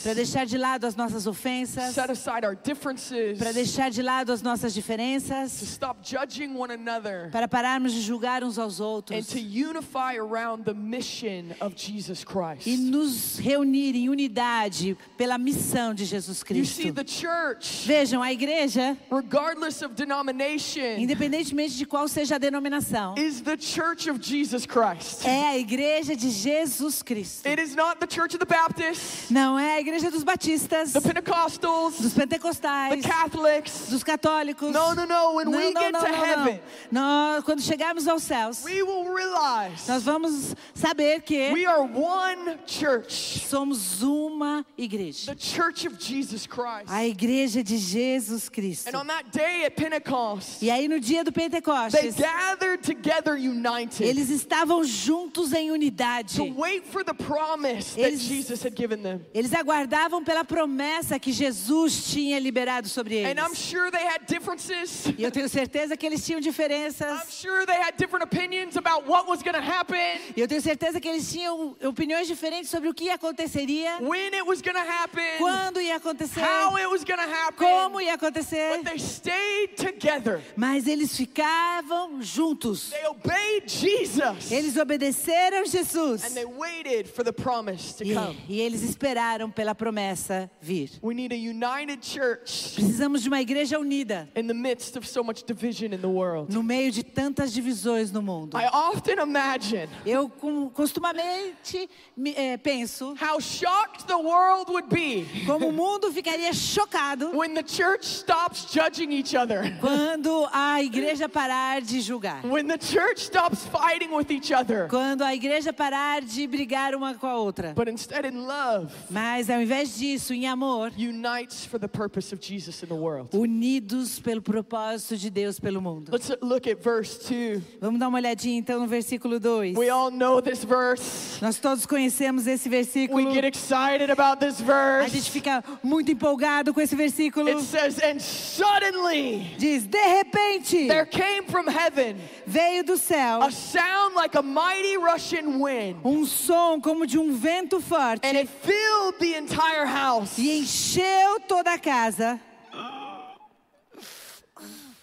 para 0.03 0.13
deixar 0.15 0.45
de 0.45 0.57
lado 0.57 0.87
as 0.87 0.95
nossas 0.95 1.27
ofensas, 1.27 1.93
set 1.93 2.09
aside 2.09 2.45
our 2.45 2.55
differences, 2.55 3.37
para 3.37 3.51
deixar 3.51 3.91
de 3.91 4.01
lado 4.01 4.31
as 4.31 4.41
nossas 4.41 4.73
to 4.73 4.79
diferenças, 4.79 5.61
stop 5.61 5.99
judging 6.01 6.55
one 6.55 6.71
another, 6.71 7.29
para 7.29 7.45
pararmos 7.45 7.91
de 7.91 7.99
julgar 7.99 8.41
uns 8.41 8.57
aos 8.57 8.79
and 8.79 8.85
outros 8.85 9.27
to 9.27 9.37
unify 9.37 10.15
around 10.17 10.63
the 10.63 10.73
mission 10.73 11.53
of 11.59 11.75
Jesus 11.75 12.23
Christ. 12.23 12.65
e 12.67 12.77
nos 12.77 13.37
reunir 13.37 13.95
em 13.95 14.07
unidade 14.07 14.97
pela 15.17 15.37
missão 15.37 15.93
de 15.93 16.05
Jesus 16.05 16.41
You 16.49 16.65
see, 16.65 16.91
Cristo. 16.91 16.93
the 16.93 17.05
church, 17.05 17.85
Vejam, 17.85 18.21
a 18.21 18.31
igreja, 18.31 18.97
regardless 19.11 19.81
of 19.83 19.93
denomination, 19.93 20.97
independentemente 20.99 21.75
de 21.77 21.85
qual 21.85 22.07
seja 22.07 22.35
a 22.35 22.37
denominação, 22.37 23.15
is 23.17 23.41
the 23.41 23.57
church 23.57 24.09
of 24.09 24.19
Jesus 24.21 24.65
Christ. 24.65 25.25
é 25.25 25.49
a 25.49 25.57
igreja 25.57 26.15
de 26.15 26.29
Jesus 26.29 27.03
Cristo. 27.03 27.45
It 27.45 27.61
is 27.61 27.75
not 27.75 27.99
the 27.99 28.07
church 28.21 28.35
of 28.35 28.39
the 28.39 28.45
Baptists, 28.45 29.31
Não 29.31 29.57
é 29.57 29.75
a 29.77 29.79
igreja 29.79 30.11
dos 30.11 30.23
batistas, 30.23 30.93
the 30.93 31.01
Pentecostals, 31.01 31.97
dos 31.99 32.13
the 32.13 32.19
pentecostais, 32.27 33.03
Catholics. 33.03 33.89
dos 33.89 34.03
católicos. 34.03 34.71
No, 34.71 34.93
no, 34.93 35.07
no. 35.07 35.35
When 35.37 35.45
Não, 35.45 35.57
we 35.57 35.71
não, 35.71 35.81
get 35.81 35.91
não, 35.93 35.99
to 36.01 36.07
não, 36.11 36.23
heaven, 36.25 36.59
não. 36.91 37.01
Nós, 37.01 37.43
quando 37.43 37.61
chegarmos 37.61 38.07
aos 38.07 38.21
céus, 38.23 38.63
we 38.63 38.83
will 38.83 39.11
realize 39.11 39.87
nós 39.87 40.03
vamos 40.03 40.55
saber 40.75 41.21
que 41.21 41.51
we 41.51 41.65
are 41.65 41.81
one 41.81 42.59
church, 42.67 43.39
somos 43.47 44.03
uma 44.03 44.63
igreja. 44.77 45.33
the 45.33 45.39
church 45.39 45.87
of 45.87 45.97
Jesus 45.99 46.45
Christ. 46.45 46.85
A 46.89 47.03
igreja 47.07 47.63
de 47.63 47.77
Jesus 47.77 48.49
Cristo. 48.49 48.89
And 48.89 48.95
on 48.99 49.07
that 49.07 49.31
day 49.31 49.65
at 49.65 49.75
Pentecost, 49.75 50.61
E 50.63 50.69
aí 50.69 50.87
no 50.87 50.99
dia 50.99 51.23
do 51.23 51.31
they 51.31 51.49
Pentecostes, 51.49 52.15
gathered 52.15 52.83
together 52.83 53.35
united 53.35 54.03
eles 54.05 54.29
estavam 54.29 54.83
juntos 54.83 55.53
em 55.53 55.71
unidade. 55.71 56.35
to 56.35 56.43
wait 56.53 56.85
for 56.85 57.03
the 57.03 57.13
promise 57.13 57.95
Eles- 58.13 58.21
Jesus 58.27 58.63
had 58.63 58.75
given 58.75 59.01
them. 59.03 59.25
Eles 59.33 59.53
aguardavam 59.53 60.23
pela 60.23 60.43
promessa 60.43 61.19
que 61.19 61.31
Jesus 61.31 62.11
tinha 62.11 62.39
liberado 62.39 62.87
sobre 62.87 63.23
And 63.25 63.39
I'm 63.39 63.47
eles. 63.51 63.57
sure 63.59 63.89
they 63.91 64.05
had 64.05 64.25
differences. 64.27 65.05
E 65.17 65.23
eu 65.23 65.31
tenho 65.31 65.47
certeza 65.49 65.95
que 65.97 66.05
eles 66.05 66.25
tinham 66.25 66.39
I'm 66.39 66.43
diferenças. 66.43 67.31
sure 67.31 67.65
they 67.65 67.75
had 67.79 67.95
different 67.97 68.23
opinions 68.23 68.75
about 68.77 69.07
what 69.07 69.27
was 69.27 69.41
going 69.43 69.53
to 69.55 69.61
happen, 69.61 69.97
E 70.35 70.41
eu 70.41 70.47
tenho 70.47 70.61
certeza 70.61 70.99
que 70.99 71.07
eles 71.07 71.31
tinham 71.31 71.75
opiniões 71.83 72.27
diferentes 72.27 72.69
sobre 72.69 72.89
o 72.89 72.93
que 72.93 73.09
aconteceria, 73.09 73.97
when 74.01 74.33
it 74.33 74.45
was 74.45 74.61
going 74.61 74.75
to 74.75 74.79
happen, 74.91 75.37
quando 75.37 75.79
ia 75.81 75.95
acontecer, 75.97 76.41
how 76.41 76.77
it 76.77 76.89
was 76.89 77.03
going 77.03 77.19
to 77.19 77.27
happen. 77.29 77.57
como 77.67 77.99
ia 78.01 78.13
acontecer. 78.15 78.77
But 78.77 78.85
they 78.85 78.97
stayed 78.99 79.75
together. 79.77 80.41
Mas 80.55 80.87
eles 80.87 81.15
ficavam 81.15 82.21
juntos. 82.21 82.89
They 82.91 83.05
obeyed 83.07 83.67
Jesus. 83.67 84.51
Eles 84.51 84.77
obedeceram 84.77 85.65
Jesus. 85.65 86.23
And 86.25 86.35
they 86.35 86.45
waited 86.45 87.07
for 87.09 87.23
the 87.23 87.33
promise 87.33 87.93
to 88.01 88.07
E, 88.09 88.13
come. 88.13 88.37
e 88.49 88.59
eles 88.61 88.81
esperaram 88.83 89.49
pela 89.49 89.73
promessa 89.75 90.49
vir. 90.61 90.89
We 91.01 91.13
need 91.13 91.31
a 91.33 91.37
united 91.37 91.99
church 92.05 92.75
Precisamos 92.75 93.21
de 93.23 93.27
uma 93.29 93.41
igreja 93.41 93.79
unida 93.79 94.27
in 94.35 94.47
the 94.47 94.53
midst 94.53 94.95
of 94.97 95.07
so 95.07 95.23
much 95.23 95.43
division 95.45 95.93
in 95.93 95.99
the 96.01 96.07
world. 96.09 96.51
no 96.53 96.61
meio 96.63 96.91
de 96.91 97.03
tantas 97.03 97.53
divisões 97.53 98.11
no 98.11 98.21
mundo. 98.21 98.57
I 98.57 98.67
often 98.67 99.19
imagine 99.19 99.87
Eu 100.05 100.29
com- 100.29 100.69
costumamente 100.69 101.89
me- 102.15 102.33
eh, 102.35 102.57
penso 102.57 103.15
how 103.19 103.39
shocked 103.39 104.05
the 104.07 104.17
world 104.17 104.69
would 104.71 104.87
be 104.89 105.25
como 105.45 105.67
o 105.67 105.71
mundo 105.71 106.11
ficaria 106.11 106.53
chocado 106.53 107.31
when 107.35 107.53
the 107.53 107.63
church 107.63 108.05
stops 108.05 108.67
judging 108.71 109.11
each 109.11 109.35
other. 109.35 109.77
quando 109.79 110.47
a 110.51 110.81
igreja 110.81 111.27
parar 111.29 111.81
de 111.81 111.99
julgar. 112.01 112.41
When 112.45 112.67
the 112.67 112.77
church 112.77 113.19
stops 113.25 113.65
fighting 113.67 114.11
with 114.13 114.29
each 114.31 114.51
other. 114.51 114.87
Quando 114.89 115.23
a 115.23 115.33
igreja 115.35 115.71
parar 115.73 116.21
de 116.21 116.47
brigar 116.47 116.95
uma 116.95 117.13
com 117.15 117.27
a 117.27 117.35
outra. 117.37 117.73
But 117.81 117.89
instead, 117.89 118.25
in 118.27 118.45
love, 118.45 118.93
Mas 119.09 119.49
ao 119.49 119.59
invés 119.59 119.97
disso, 119.97 120.33
em 120.35 120.45
amor, 120.47 120.91
unites 120.95 121.65
for 121.65 121.79
the 121.79 121.87
purpose 121.87 122.31
of 122.31 122.39
Jesus 122.39 122.83
in 122.83 122.87
the 122.87 122.93
world. 122.93 123.29
unidos 123.35 124.19
pelo 124.19 124.39
propósito 124.39 125.17
de 125.17 125.31
Deus 125.31 125.59
pelo 125.59 125.81
mundo. 125.81 126.11
Let's 126.11 126.29
look 126.43 126.69
at 126.69 126.79
verse 126.79 127.17
2. 127.27 127.59
Vamos 127.81 127.99
dar 127.99 128.07
uma 128.09 128.19
olhadinha 128.19 128.59
então 128.59 128.79
no 128.81 128.85
versículo 128.85 129.39
2. 129.39 129.75
We 129.75 129.89
all 129.89 130.11
know 130.11 130.39
this 130.43 130.63
verse. 130.63 131.41
Nós 131.41 131.57
todos 131.57 131.87
conhecemos 131.87 132.45
esse 132.45 132.69
versículo. 132.69 133.17
We 133.17 133.33
get 133.33 133.45
excited 133.45 134.11
about 134.11 134.39
this 134.39 134.61
A 134.61 135.07
gente 135.07 135.13
verse. 135.13 135.29
fica 135.31 135.63
muito 135.81 136.11
empolgado 136.11 136.75
com 136.75 136.81
esse 136.81 136.95
versículo. 136.95 137.49
It 137.49 137.61
says, 137.63 137.97
And 138.03 138.19
suddenly 138.19 139.55
Diz: 139.57 139.87
De 139.87 139.97
repente, 139.97 140.87
there 140.87 141.07
came 141.07 141.47
from 141.47 141.67
heaven 141.67 142.15
veio 142.45 142.83
do 142.83 142.95
céu 142.95 143.41
a 143.41 143.49
sound 143.49 144.15
like 144.15 144.37
a 144.37 144.43
mighty 144.43 144.97
rushing 144.97 145.59
wind, 145.59 145.97
um 146.03 146.25
som 146.25 146.79
como 146.79 147.07
de 147.07 147.17
um 147.17 147.33
vento 147.33 147.70
forte 147.79 148.25
and 148.25 148.35
it 148.37 148.49
filled 148.49 149.19
the 149.19 149.35
entire 149.35 149.85
house. 149.85 150.37
e 150.37 150.59
encheu 150.59 151.39
toda 151.47 151.73
a 151.73 151.77
casa. 151.79 152.39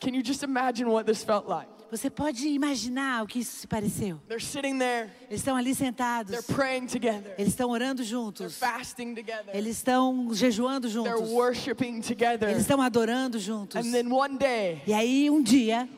Can 0.01 0.15
you 0.15 0.23
just 0.23 0.43
imagine 0.43 0.89
what 0.91 1.07
this 1.07 1.25
felt 1.25 1.49
like? 1.49 1.69
Você 1.91 2.11
pode 2.11 2.47
imaginar 2.49 3.23
o 3.25 3.27
que 3.27 3.39
isso 3.41 3.57
se 3.61 3.67
pareceu? 3.67 4.21
They're 4.29 4.39
sitting 4.45 4.79
there, 4.79 5.09
Eles 5.31 5.41
estão 5.41 5.57
ali 5.57 5.75
they're 5.75 5.87
sentados, 5.87 6.45
praying 6.47 6.87
together, 6.87 7.35
eles 7.39 7.49
estão 7.55 7.71
orando 7.71 8.03
they're 8.03 8.11
juntos, 8.11 8.59
fasting 8.59 9.15
together, 9.15 9.51
eles 9.57 9.79
estão 9.79 10.29
jejuando 10.35 10.87
they're 10.87 11.03
juntos, 11.17 11.31
worshiping 11.31 11.95
eles 11.95 12.07
together. 12.07 12.51
estão 12.59 12.83
adorando 12.83 13.39
juntos. 13.39 13.75
And 13.77 13.91
then 13.91 14.13
one 14.13 14.37
day, 14.37 14.83
E 14.87 14.93
aí 14.93 15.31
um 15.31 15.43
dia, 15.43 15.89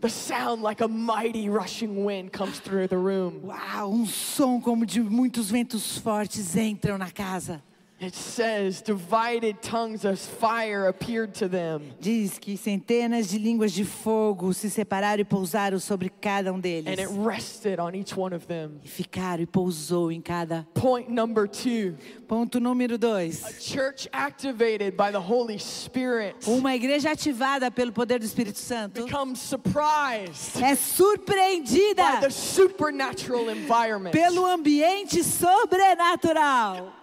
the 0.00 0.08
sound 0.08 0.62
like 0.62 0.80
a 0.80 0.88
mighty 0.88 1.48
rushing 1.48 2.04
wind 2.04 2.32
comes 2.32 2.58
through 2.58 2.88
the 2.88 2.96
room. 2.96 3.42
uau, 3.44 3.92
um 3.92 4.06
som 4.06 4.60
como 4.60 4.86
de 4.86 5.00
muitos 5.00 5.50
ventos 5.50 5.98
fortes 5.98 6.56
entram 6.56 6.98
na 6.98 7.10
casa. 7.10 7.62
It 8.02 8.14
says, 8.14 8.80
divided 8.80 9.60
tongues 9.60 10.06
of 10.06 10.18
fire 10.18 10.88
appeared 10.88 11.34
to 11.34 11.48
them. 11.48 11.82
Diz 12.00 12.38
que 12.38 12.56
centenas 12.56 13.28
de 13.28 13.38
línguas 13.38 13.72
de 13.72 13.84
fogo 13.84 14.54
se 14.54 14.70
separaram 14.70 15.20
e 15.20 15.24
pousaram 15.24 15.78
sobre 15.78 16.08
cada 16.08 16.50
um 16.50 16.56
And 16.56 16.62
deles. 16.62 16.98
it 16.98 17.08
rested 17.10 17.78
on 17.78 17.94
each 17.94 18.16
one 18.16 18.34
of 18.34 18.46
them. 18.46 18.80
E 18.82 18.88
ficaram 18.88 19.42
e 19.42 19.46
pousou 19.46 20.10
em 20.10 20.22
cada. 20.22 20.66
Point 20.72 21.10
number 21.10 21.46
two 21.46 21.94
Ponto 22.26 22.58
número 22.58 22.94
a 22.94 22.96
dois. 22.96 23.42
church 23.60 24.08
activated 24.14 24.96
by 24.96 25.10
the 25.12 25.20
Holy 25.20 25.58
Spirit 25.58 26.36
Uma 26.46 26.74
igreja 26.74 27.10
ativada 27.10 27.70
pelo 27.70 27.92
poder 27.92 28.18
do 28.18 28.24
Espírito 28.24 28.58
Santo 28.58 29.04
becomes 29.04 29.38
surprised 29.40 30.56
é 30.62 30.70
by 30.70 30.76
surpreendida 30.76 32.20
the 32.22 32.30
supernatural 32.30 33.50
environment. 33.50 34.12
pelo 34.12 34.46
ambiente 34.46 35.22
sobrenatural. 35.22 36.94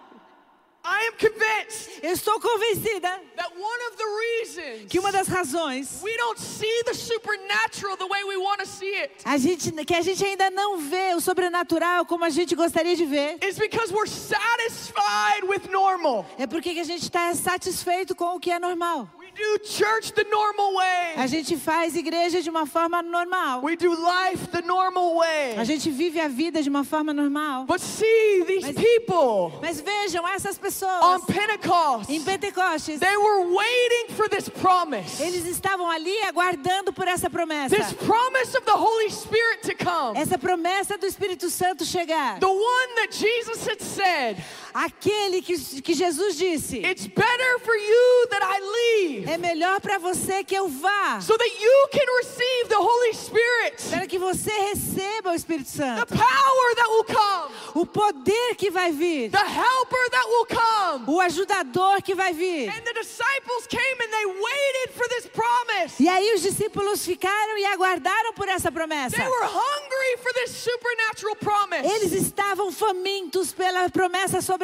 I 0.90 1.08
am 1.08 1.12
convinced 1.18 1.98
Eu 2.02 2.12
estou 2.12 2.40
convencida 2.40 3.20
that 3.36 3.50
one 3.58 3.80
of 3.90 3.96
the 3.96 4.04
reasons 4.04 4.86
que 4.88 4.98
uma 4.98 5.12
das 5.12 5.28
razões 5.28 6.00
we 6.02 6.16
don't 6.16 6.40
see 6.40 6.82
the 6.84 6.94
supernatural 6.94 7.96
the 7.96 8.06
way 8.06 8.24
we 8.24 8.36
want 8.36 8.58
to 8.60 8.66
see 8.66 8.94
it 8.94 9.12
a 9.24 9.36
gente, 9.36 9.70
que 9.84 9.94
a 9.94 10.00
gente 10.00 10.24
ainda 10.24 10.48
não 10.50 10.78
vê 10.78 11.14
o 11.14 11.20
sobrenatural 11.20 12.06
como 12.06 12.24
a 12.24 12.30
gente 12.30 12.54
gostaria 12.54 12.96
de 12.96 13.04
ver 13.04 13.38
is 13.44 13.58
because 13.58 13.92
we're 13.92 14.08
satisfied 14.08 15.44
with 15.46 15.68
normal. 15.70 16.24
é 16.38 16.46
porque 16.46 16.72
que 16.74 16.80
a 16.80 16.84
gente 16.84 17.02
está 17.02 17.34
satisfeito 17.34 18.14
com 18.14 18.36
o 18.36 18.40
que 18.40 18.50
é 18.50 18.58
normal. 18.58 19.08
We 19.18 19.30
do 19.32 19.64
church 19.66 20.12
the 20.14 20.24
normal 20.24 20.72
A 20.78 21.16
way. 21.16 21.28
gente 21.28 21.56
faz 21.56 21.94
igreja 21.94 22.42
de 22.42 22.50
uma 22.50 22.66
forma 22.66 23.02
normal. 23.02 23.62
We 23.62 23.76
do 23.76 23.90
life 23.90 24.46
the 24.48 24.62
normal 24.62 25.12
A 25.14 25.18
way. 25.18 25.64
gente 25.64 25.90
vive 25.90 26.18
a 26.20 26.28
vida 26.28 26.62
de 26.62 26.68
uma 26.68 26.82
forma 26.84 27.12
normal. 27.12 27.64
But 27.66 27.80
see, 27.80 28.44
these 28.46 28.66
Mas- 28.72 28.76
people 28.76 29.58
Mas 29.60 29.80
vejam, 29.80 30.26
essas 30.28 30.58
on 30.58 30.70
pessoas 30.78 31.24
Pentecost, 31.26 32.10
em 32.10 32.22
Pentecostes, 32.22 33.00
they 33.00 33.16
were 33.16 33.54
waiting 33.54 34.14
for 34.14 34.28
this 34.28 34.48
promise. 34.48 35.20
eles 35.20 35.44
estavam 35.46 35.90
ali 35.90 36.16
aguardando 36.22 36.92
por 36.92 37.08
essa 37.08 37.28
promessa. 37.28 37.76
This 37.76 37.92
promise 37.92 38.56
of 38.56 38.64
the 38.64 38.76
Holy 38.76 39.10
Spirit 39.10 39.62
to 39.62 39.74
come. 39.74 40.16
Essa 40.16 40.38
promessa 40.38 40.96
do 40.96 41.06
Espírito 41.06 41.50
Santo 41.50 41.84
chegar. 41.84 42.38
The 42.38 42.46
one 42.46 42.94
that 42.96 43.12
Jesus 43.12 43.66
had 43.66 43.80
said, 43.80 44.36
Aquele 44.74 45.42
que, 45.42 45.82
que 45.82 45.94
Jesus 45.94 46.36
disse: 46.36 46.78
It's 46.78 47.06
better 47.06 47.58
for 47.64 47.74
you 47.74 48.26
that 48.30 48.42
I 48.42 48.60
leave 48.60 49.30
É 49.30 49.38
melhor 49.38 49.80
para 49.80 49.98
você 49.98 50.44
que 50.44 50.54
eu 50.54 50.68
vá, 50.68 51.20
so 51.20 51.36
that 51.36 51.50
you 51.62 51.88
can 51.90 52.04
receive 52.18 52.68
the 52.68 52.76
Holy 52.76 53.14
Spirit, 53.14 53.82
para 53.90 54.06
que 54.06 54.18
você 54.18 54.50
receba 54.50 55.30
o 55.30 55.34
Espírito 55.34 55.70
the 55.72 55.76
Santo, 55.76 56.14
power 56.14 56.74
that 56.76 56.88
will 56.88 57.04
come, 57.04 57.54
o 57.74 57.86
poder 57.86 58.54
que 58.56 58.70
vai 58.70 58.92
vir, 58.92 59.30
the 59.30 59.38
helper 59.38 60.10
that 60.10 60.26
will 60.26 60.46
come. 60.46 61.04
o 61.06 61.20
ajudador 61.20 62.02
que 62.02 62.14
vai 62.14 62.32
vir. 62.32 62.68
And 62.68 62.82
the 62.82 62.94
disciples 62.94 63.66
came 63.68 63.96
and 64.00 64.10
they 64.10 64.26
waited 64.26 64.94
for 64.94 65.08
this 65.08 65.26
promise. 65.26 66.02
E 66.02 66.08
aí 66.08 66.34
os 66.34 66.42
discípulos 66.42 67.04
ficaram 67.04 67.56
e 67.58 67.64
aguardaram 67.66 68.32
por 68.34 68.48
essa 68.48 68.70
promessa. 68.70 69.16
They 69.16 69.26
were 69.26 69.46
hungry 69.46 70.22
for 70.22 70.32
this 70.34 70.50
supernatural 70.50 71.36
promise. 71.36 71.86
Eles 71.88 72.12
estavam 72.12 72.70
famintos 72.70 73.52
pela 73.52 73.88
promessa 73.88 74.40
sobrenatural. 74.40 74.57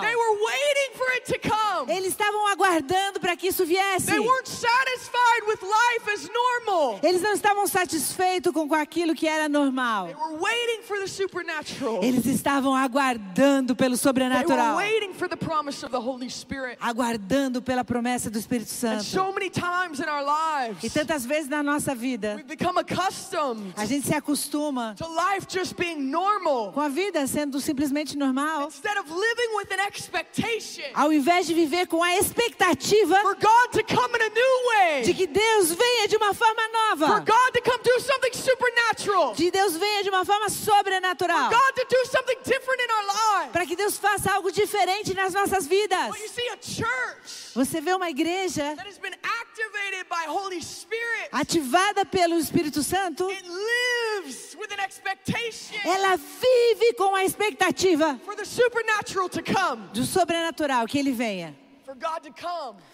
They 0.00 0.14
were 0.16 0.38
waiting 0.44 0.96
for 0.96 1.06
it 1.16 1.24
to 1.32 1.38
come. 1.48 1.92
Eles 1.92 2.08
estavam 2.12 2.46
aguardando 2.48 3.20
para 3.20 3.36
que 3.36 3.48
isso 3.48 3.64
viesse. 3.64 4.10
Eles 7.02 7.22
não 7.22 7.32
estavam 7.32 7.66
satisfeitos 7.66 8.52
com 8.52 8.72
aquilo 8.74 9.14
que 9.14 9.26
era 9.26 9.48
normal. 9.48 10.08
Eles 12.02 12.26
estavam 12.26 12.74
aguardando 12.74 13.74
pelo 13.74 13.96
sobrenatural. 13.96 14.78
Aguardando 16.80 17.62
pela 17.62 17.84
promessa 17.84 18.30
do 18.30 18.38
Espírito 18.38 18.70
Santo. 18.70 19.04
E 20.82 20.90
tantas 20.90 21.24
vezes 21.26 21.48
na 21.48 21.62
nossa 21.62 21.94
vida, 21.94 22.44
a 23.76 23.84
gente 23.84 24.06
se 24.06 24.14
acostuma 24.14 24.94
com 26.72 26.80
a 26.80 26.88
vida 26.88 27.26
sendo 27.26 27.60
simplesmente 27.60 28.16
normal, 28.16 28.68
ao 30.94 31.12
invés 31.12 31.46
de 31.46 31.54
viver 31.54 31.86
com 31.86 32.02
a 32.02 32.16
expectativa 32.16 33.16
de 35.04 35.14
que 35.14 35.26
Deus 35.26 35.72
venha 35.72 36.08
de 36.08 36.16
uma 36.16 36.34
forma 36.34 36.48
for 36.48 36.67
nova, 36.72 37.20
God 37.20 37.52
to 37.52 37.60
come 37.62 37.82
do 37.82 38.00
something 38.00 38.32
supernatural, 38.32 39.34
de 39.34 39.50
Deus 39.50 39.76
venha 39.76 40.02
de 40.02 40.10
uma 40.10 40.24
forma 40.24 40.48
sobrenatural, 40.48 41.50
God 41.50 41.74
to 41.74 41.86
do 41.88 42.06
something 42.06 42.38
different 42.44 42.80
in 42.82 42.90
our 42.90 43.06
lives. 43.06 43.52
para 43.52 43.66
que 43.66 43.76
Deus 43.76 43.96
faça 43.98 44.32
algo 44.32 44.50
diferente 44.52 45.14
nas 45.14 45.32
nossas 45.34 45.66
vidas. 45.66 46.08
But 46.08 46.20
you 46.20 46.28
see, 46.28 46.48
a 46.48 46.58
church 46.60 47.52
Você 47.54 47.80
vê 47.80 47.92
uma 47.94 48.08
igreja 48.10 48.74
that 48.76 48.86
has 48.88 48.98
been 48.98 49.14
activated 49.22 50.06
by 50.08 50.26
Holy 50.28 50.60
Spirit, 50.62 51.28
ativada 51.32 52.04
pelo 52.04 52.38
Espírito 52.38 52.82
Santo, 52.82 53.28
it 53.30 53.44
lives 53.44 54.56
with 54.56 54.72
an 54.72 54.80
expectation 54.84 55.76
ela 55.84 56.16
vive 56.16 56.94
com 56.96 57.14
a 57.16 57.24
expectativa 57.24 58.18
for 58.24 58.36
the 58.36 58.44
supernatural 58.44 59.28
to 59.28 59.42
come, 59.42 59.88
do 59.92 60.04
sobrenatural 60.04 60.86
que 60.86 60.98
ele 60.98 61.12
venha, 61.12 61.56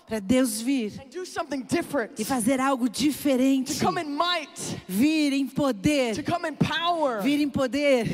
para 0.07 0.21
Deus 0.21 0.61
vir 0.61 0.93
e 2.17 2.25
fazer 2.25 2.61
algo 2.61 2.89
diferente, 2.89 3.73
vir 4.87 5.33
em 5.33 5.49
poder, 5.49 6.15
vir 7.23 7.41
em 7.41 7.49
poder, 7.49 8.07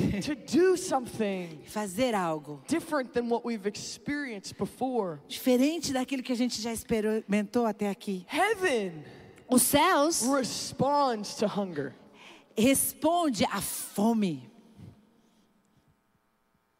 fazer 1.66 2.14
algo 2.14 2.62
different 2.66 3.12
than 3.12 3.28
what 3.28 3.44
we've 3.44 3.68
experienced 3.68 4.56
before. 4.56 5.18
diferente 5.28 5.92
daquilo 5.92 6.22
que 6.22 6.32
a 6.32 6.36
gente 6.36 6.62
já 6.62 6.72
experimentou 6.72 7.66
até 7.66 7.90
aqui. 7.90 8.24
Heaven 8.26 9.04
Os 9.48 9.62
céus 9.62 10.22
responds 10.22 11.34
to 11.34 11.46
hunger. 11.46 11.92
responde 12.56 13.44
à 13.44 13.60
fome. 13.60 14.48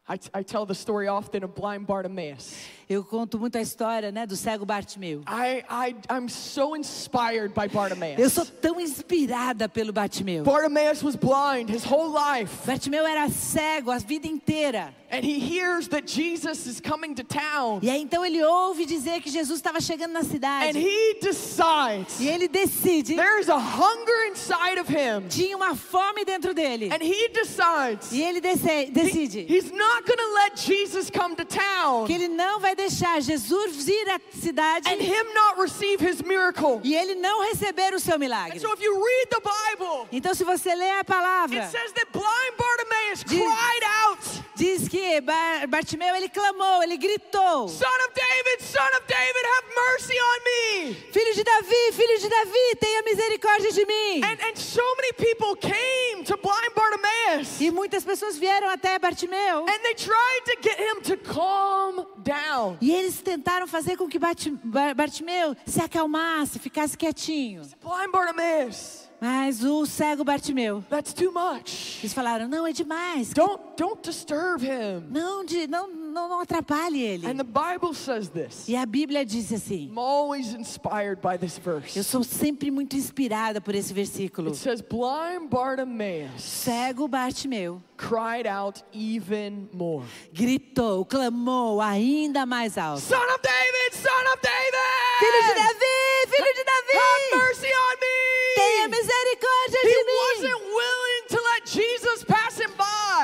Eu 2.89 3.05
conto 3.05 3.39
muito 3.39 3.57
a 3.57 3.61
história, 3.61 4.11
né, 4.11 4.25
do 4.25 4.35
cego 4.35 4.65
Bartimeu. 4.65 5.21
I, 5.25 5.63
I, 5.69 5.95
I'm 6.13 6.27
so 6.27 6.75
inspired 6.75 7.53
by 7.53 7.63
Eu 7.65 7.69
Bartimaeus. 7.69 8.33
sou 8.33 8.45
tão 8.45 8.81
inspirada 8.81 9.69
pelo 9.69 9.93
Bartimeu. 9.93 10.43
Bartimaeus 10.43 11.01
was 11.01 11.15
blind 11.15 11.69
his 11.69 11.85
whole 11.85 12.11
life, 12.11 12.51
Bartimeu 12.67 13.05
era 13.07 13.29
cego 13.29 13.91
a 13.91 13.97
vida 13.97 14.27
inteira. 14.27 14.93
and 15.13 15.23
he 15.25 15.39
hears 15.39 15.89
that 15.89 16.05
Jesus 16.07 16.65
is 16.65 16.79
coming 16.81 17.13
to 17.13 17.23
town, 17.23 17.79
E 17.81 17.89
aí 17.89 18.01
então 18.01 18.25
ele 18.25 18.41
ouve 18.43 18.85
dizer 18.85 19.21
que 19.21 19.29
Jesus 19.29 19.59
estava 19.59 19.79
chegando 19.81 20.11
na 20.13 20.19
and 20.21 20.23
cidade. 20.23 20.77
he 20.79 21.17
decides 21.21 22.19
E 22.19 22.27
ele 22.29 22.47
decide, 22.49 23.15
there's 23.15 23.49
a 23.49 23.57
hunger 23.57 24.27
inside 24.31 24.79
of 24.79 24.89
him, 24.89 25.27
tinha 25.29 25.55
uma 25.55 25.75
fome 25.75 26.23
dentro 26.25 26.53
dele. 26.53 26.89
and 26.93 27.01
he 27.01 27.29
decides 27.29 28.11
E 28.11 28.21
ele 28.21 28.39
dece- 28.41 28.87
he- 28.87 28.91
decide 28.91 29.45
he's 29.49 29.71
not 29.71 30.00
going 30.01 30.17
to 30.17 30.33
let 30.33 30.55
Jesus 30.55 31.09
come 31.09 31.35
to 31.35 31.45
town 31.45 32.05
que 32.05 32.13
ele 32.13 32.27
não 32.27 32.59
vai 32.59 32.75
deixar 32.75 33.21
Jesus 33.21 33.87
ir 33.87 34.09
à 34.09 34.19
cidade 34.33 34.87
and 34.89 35.01
him 35.01 35.33
not 35.33 35.59
receive 35.59 35.99
his 35.99 36.21
miracle. 36.21 36.79
e 36.83 36.95
ele 36.95 37.15
não 37.15 37.43
receber 37.49 37.93
o 37.93 37.99
seu 37.99 38.15
And 38.15 38.19
milagre. 38.19 38.59
so, 38.59 38.71
if 38.73 38.81
you 38.81 38.93
read 38.95 39.27
the 39.29 39.41
Bible, 39.41 40.07
Então, 40.11 40.33
se 40.33 40.43
você 40.43 40.73
ler 40.75 40.91
a 40.91 40.99
it 40.99 41.05
palavra, 41.07 41.63
says 41.69 41.91
that 41.93 42.07
blind 42.11 42.57
Bartimaeus 42.57 43.23
Diz- 43.23 43.39
cried 43.39 43.83
out, 44.05 44.40
diz 44.61 44.87
que 44.87 45.19
Bar 45.21 45.67
Bartimeu 45.67 46.15
ele 46.15 46.29
clamou, 46.29 46.83
ele 46.83 46.95
gritou: 46.97 47.67
Son 47.67 47.97
of 48.05 48.11
David, 48.13 48.61
Son 48.61 48.91
of 48.97 49.07
David, 49.07 49.43
have 49.53 49.67
mercy 49.75 50.13
on 50.13 50.39
me. 50.49 50.93
Filho 51.11 51.33
de 51.33 51.43
Davi, 51.43 51.91
filho 51.93 52.19
de 52.19 52.29
Davi, 52.29 52.75
tenha 52.79 53.01
misericórdia 53.01 53.71
de 53.71 53.85
mim. 53.85 54.23
And, 54.23 54.37
and 54.47 54.55
so 54.55 54.83
many 54.97 55.13
people 55.13 55.55
came 55.55 56.23
to 56.25 56.37
blind 56.37 56.73
Bartimaeus. 56.75 57.59
E 57.59 57.71
muitas 57.71 58.03
pessoas 58.03 58.37
vieram 58.37 58.69
até 58.69 58.99
Bartimeu. 58.99 59.65
And 59.67 59.79
they 59.81 59.95
tried 59.95 60.43
to 60.45 60.61
get 60.61 60.79
him 60.79 61.01
to 61.01 61.17
calm 61.17 62.05
down. 62.19 62.77
E 62.79 62.91
eles 62.91 63.19
tentaram 63.21 63.67
fazer 63.67 63.97
com 63.97 64.07
que 64.07 64.19
Bartimeu 64.19 65.55
se 65.65 65.81
acalmasse, 65.81 66.59
ficasse 66.59 66.95
quietinho. 66.95 67.63
Blind 67.81 68.11
Bartimaeus, 68.11 69.09
Mas 69.23 69.63
o 69.63 69.85
cego 69.85 70.23
Bartimeu, 70.23 70.83
that's 70.89 71.13
too 71.13 71.31
much. 71.31 71.99
eles 72.01 72.11
falaram: 72.11 72.47
não, 72.47 72.65
é 72.65 72.73
demais. 72.73 73.29
Don't 73.29 73.61
don't 73.77 74.01
disturb 74.01 74.63
him. 74.65 75.03
Não, 75.11 75.45
de, 75.45 75.67
não, 75.67 75.87
não, 76.11 76.27
não 76.29 76.39
atrapalhe 76.41 77.01
ele. 77.01 77.25
And 77.27 77.37
the 77.37 77.43
Bible 77.43 77.93
says 77.95 78.29
this. 78.29 78.67
E 78.67 78.75
a 78.75 78.85
Bíblia 78.85 79.25
diz 79.25 79.51
assim: 79.51 79.87
I'm 79.89 79.97
always 79.97 80.53
inspired 80.53 81.21
by 81.21 81.37
this 81.37 81.57
eu 81.57 81.63
verse. 81.63 82.03
sou 82.03 82.23
sempre 82.23 82.69
muito 82.69 82.95
inspirada 82.95 83.59
por 83.61 83.73
esse 83.73 83.93
versículo. 83.93 84.49
It 84.51 84.57
says 84.57 84.81
blind 84.81 85.49
Bartimaeus 85.49 86.41
Cego 86.41 87.07
Bartimeu 87.07 87.81
cried 87.97 88.47
out 88.47 88.83
even 88.93 89.67
more. 89.73 90.05
gritou, 90.33 91.05
clamou 91.05 91.79
ainda 91.81 92.45
mais 92.45 92.77
alto: 92.77 93.01
Son 93.01 93.15
of 93.17 93.39
David, 93.41 93.95
son 93.95 94.33
of 94.33 94.39
David! 94.41 95.19
Filho 95.19 95.41
de 95.47 95.53
Davi, 95.55 96.35
filho 96.35 96.53
de 96.53 96.61
Have 96.61 96.87
Davi, 96.91 97.43
mercy 97.47 97.67
on 97.67 97.99
me! 97.99 98.55
tenha 98.55 98.87
misericórdia 98.87 99.79
He 99.83 99.87
de 99.87 100.03
mim. 100.05 100.13
wasn't 100.17 100.61
willing 100.65 101.27
to 101.29 101.41
let 101.41 101.65
Jesus 101.65 102.23
pass. 102.25 102.60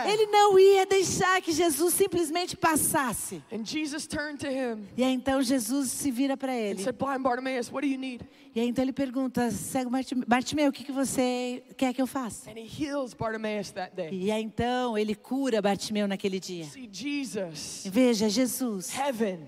Ele 0.10 0.26
não 0.28 0.58
ia 0.60 0.86
deixar 0.86 1.42
que 1.42 1.52
Jesus 1.52 1.94
simplesmente 1.94 2.56
passasse. 2.56 3.42
And 3.52 3.66
Jesus 3.66 4.08
turned 4.08 4.38
to 4.40 4.48
him 4.48 4.86
E 4.98 5.04
aí 5.04 5.14
então 5.14 5.42
Jesus 5.42 5.90
se 5.92 6.10
vira 6.12 6.36
para 6.38 6.52
and 6.52 6.56
ele. 6.56 6.84
said, 6.84 6.98
Blind 6.98 7.22
Bartimaeus, 7.22 7.72
what 7.72 7.86
do 7.86 7.92
you 7.92 8.00
need? 8.00 8.24
E 8.56 8.60
aí 8.60 8.68
então 8.68 8.84
ele 8.84 8.94
pergunta, 8.94 9.52
cego 9.52 9.90
Bartim- 9.92 10.24
Bartimeu, 10.28 10.70
o 10.70 10.72
que, 10.74 10.84
que 10.84 10.92
você 10.92 11.62
quer 11.78 11.94
que 11.94 12.02
eu 12.02 12.08
faça? 12.08 12.50
And 12.50 12.58
he 12.58 12.66
heals 12.68 13.14
Bartimaeus 13.14 13.70
that 13.72 13.96
day. 13.96 14.10
E 14.12 14.32
aí 14.32 14.42
então 14.44 14.98
ele 14.98 15.14
cura 15.14 15.62
Bartimeu 15.62 16.08
naquele 16.08 16.40
dia. 16.40 16.66
See, 16.66 16.90
Jesus, 16.92 17.84
Veja, 17.86 18.28
Jesus, 18.30 18.90
heaven 18.98 19.46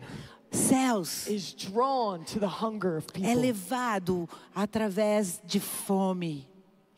céus, 0.51 1.27
is 1.27 1.53
drawn 1.53 2.23
to 2.23 2.39
the 2.39 2.47
hunger 2.47 2.97
of 2.97 3.07
é 3.13 3.19
people. 3.19 3.35
levado 3.41 4.29
através 4.53 5.39
de 5.45 5.59
fome. 5.59 6.47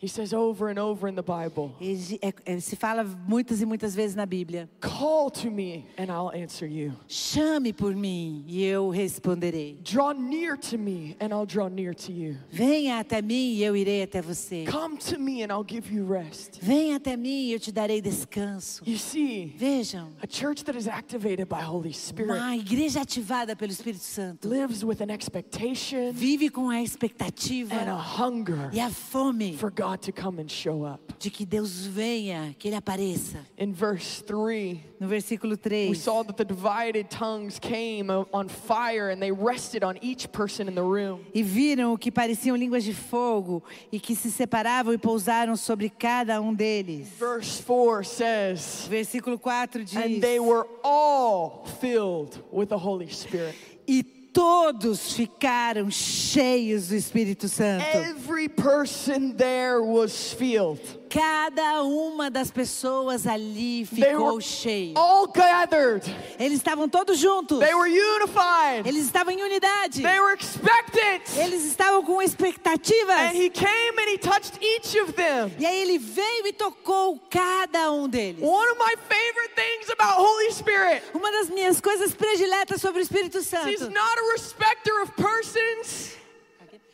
He 0.01 0.07
says 0.07 0.33
over 0.33 0.69
and 0.69 0.79
over 0.79 1.07
in 1.07 1.13
the 1.13 1.21
Bible, 1.21 1.75
Ele, 1.79 2.17
é- 2.23 2.33
é- 2.43 2.59
se 2.59 2.75
fala 2.75 3.03
muitas 3.03 3.61
e 3.61 3.65
muitas 3.65 3.93
vezes 3.93 4.15
na 4.15 4.25
Bíblia. 4.25 4.67
Call 4.79 5.29
to 5.29 5.51
me 5.51 5.85
and 5.95 6.05
I'll 6.11 6.31
answer 6.33 6.65
you. 6.65 6.93
Chame 7.07 7.71
por 7.71 7.93
mim 7.95 8.43
e 8.47 8.63
eu 8.63 8.89
responderei. 8.89 9.77
Draw 9.83 10.13
near 10.15 10.57
to 10.57 10.75
me 10.79 11.15
and 11.19 11.27
I'll 11.31 11.45
draw 11.45 11.67
near 11.69 11.93
to 11.93 12.11
you. 12.11 12.35
Venha 12.49 12.99
até 12.99 13.21
mim 13.21 13.53
e 13.53 13.63
eu 13.63 13.75
irei 13.75 14.01
até 14.01 14.23
você. 14.23 14.65
Come 14.65 14.97
to 14.97 15.19
me 15.19 15.43
and 15.43 15.51
I'll 15.51 15.63
give 15.63 15.93
you 15.93 16.03
rest. 16.07 16.59
Venha 16.59 16.95
até 16.97 17.15
mim 17.15 17.49
e 17.49 17.53
eu 17.53 17.59
te 17.59 17.71
darei 17.71 18.01
descanso. 18.01 18.81
You 18.83 18.97
see, 18.97 19.53
Vejam, 19.55 20.13
a 20.19 20.25
church 20.27 20.63
that 20.65 20.75
is 20.75 20.87
activated 20.87 21.45
by 21.47 21.61
Holy 21.61 21.93
Spirit 21.93 22.31
uma 22.31 22.55
igreja 22.55 23.01
ativada 23.01 23.55
pelo 23.55 23.71
Espírito 23.71 24.03
Santo 24.03 24.47
lives 24.49 24.83
with 24.83 24.99
an 25.01 25.11
expectation 25.13 26.11
vive 26.11 26.49
com 26.49 26.69
a 26.71 26.81
expectativa 26.81 27.75
and 27.75 27.87
a 27.91 27.95
hunger 27.95 28.71
e 28.73 28.79
a 28.79 28.89
fome 28.89 29.55
for 29.57 29.69
God 29.69 29.90
to 29.99 30.11
come 30.11 30.39
and 30.39 30.49
show 30.49 30.83
up. 30.85 30.99
de 31.19 31.29
que 31.29 31.45
Deus 31.45 31.85
venha, 31.85 32.55
que 32.57 32.67
Ele 32.69 32.75
apareça. 32.75 33.45
In 33.57 33.73
verse 33.73 34.21
3, 34.25 34.79
No 34.99 35.07
versículo 35.07 35.51
we 35.51 35.57
3, 35.57 35.93
saw 35.95 36.23
that 36.23 36.35
the 36.37 36.45
divided 36.45 37.09
tongues 37.09 37.59
came 37.59 38.09
on 38.33 38.47
fire 38.49 39.09
and 39.09 39.21
they 39.21 39.31
rested 39.31 39.83
on 39.83 39.97
each 40.01 40.31
person 40.31 40.67
in 40.67 40.75
the 40.75 40.81
room. 40.83 41.19
e 41.33 41.43
viram 41.43 41.93
o 41.93 41.97
que 41.97 42.11
pareciam 42.11 42.55
línguas 42.55 42.83
de 42.83 42.93
fogo 42.93 43.63
e 43.91 43.99
que 43.99 44.15
se 44.15 44.31
separavam 44.31 44.93
e 44.93 44.97
pousaram 44.97 45.55
sobre 45.55 45.89
cada 45.89 46.41
um 46.41 46.53
deles. 46.53 47.07
Verse 47.19 47.61
4 47.61 48.03
says, 48.05 48.87
Versículo 48.89 49.37
4 49.39 49.83
diz: 49.83 49.95
And 49.95 50.19
they 50.21 50.39
were 50.39 50.65
all 50.83 51.65
filled 51.79 52.41
with 52.51 52.67
the 52.69 52.77
Holy 52.77 53.07
Spirit. 53.11 53.55
E 53.87 54.20
todos 54.33 55.13
ficaram 55.13 55.89
cheios 55.89 56.87
do 56.87 56.95
Espírito 56.95 57.47
Santo. 57.47 57.85
Every 57.85 58.47
person 58.47 59.35
there 59.35 59.81
was 59.81 60.33
filled. 60.33 61.00
Cada 61.11 61.83
uma 61.83 62.29
das 62.31 62.49
pessoas 62.49 63.27
ali 63.27 63.85
ficou 63.85 64.39
cheia. 64.39 64.93
all 64.95 65.27
gathered. 65.27 66.05
Eles 66.39 66.53
estavam 66.57 66.87
todos 66.87 67.19
juntos. 67.19 67.59
They 67.59 67.75
were 67.75 67.89
unified. 67.89 68.87
Eles 68.87 69.07
estavam 69.07 69.33
em 69.33 69.43
unidade. 69.43 70.01
They 70.01 70.19
were 70.21 70.33
expectant. 70.33 71.21
Eles 71.35 71.65
estavam 71.65 72.01
com 72.05 72.21
expectativas. 72.21 73.29
And 73.29 73.35
he 73.35 73.49
came 73.49 73.99
and 73.99 74.09
he 74.09 74.17
touched 74.17 74.57
each 74.61 74.95
of 75.01 75.11
them. 75.11 75.51
E 75.59 75.65
aí 75.65 75.81
ele 75.81 75.97
veio 75.99 76.47
e 76.47 76.53
tocou 76.53 77.19
cada 77.29 77.91
um 77.91 78.07
deles. 78.07 78.41
One 78.41 78.71
of 78.71 78.77
my 78.79 78.95
favorite 79.09 79.53
things 79.53 79.89
about 79.89 80.15
Holy 80.17 80.51
Spirit, 80.53 81.03
Uma 81.13 81.29
das 81.29 81.49
minhas 81.49 81.81
coisas 81.81 82.13
prediletas 82.13 82.79
sobre 82.79 83.01
o 83.01 83.03
Espírito 83.03 83.39
he's 83.39 83.47
Santo. 83.49 83.89
not 83.89 84.17
a 84.17 84.31
respecter 84.31 85.01
of 85.01 85.11
persons. 85.17 86.15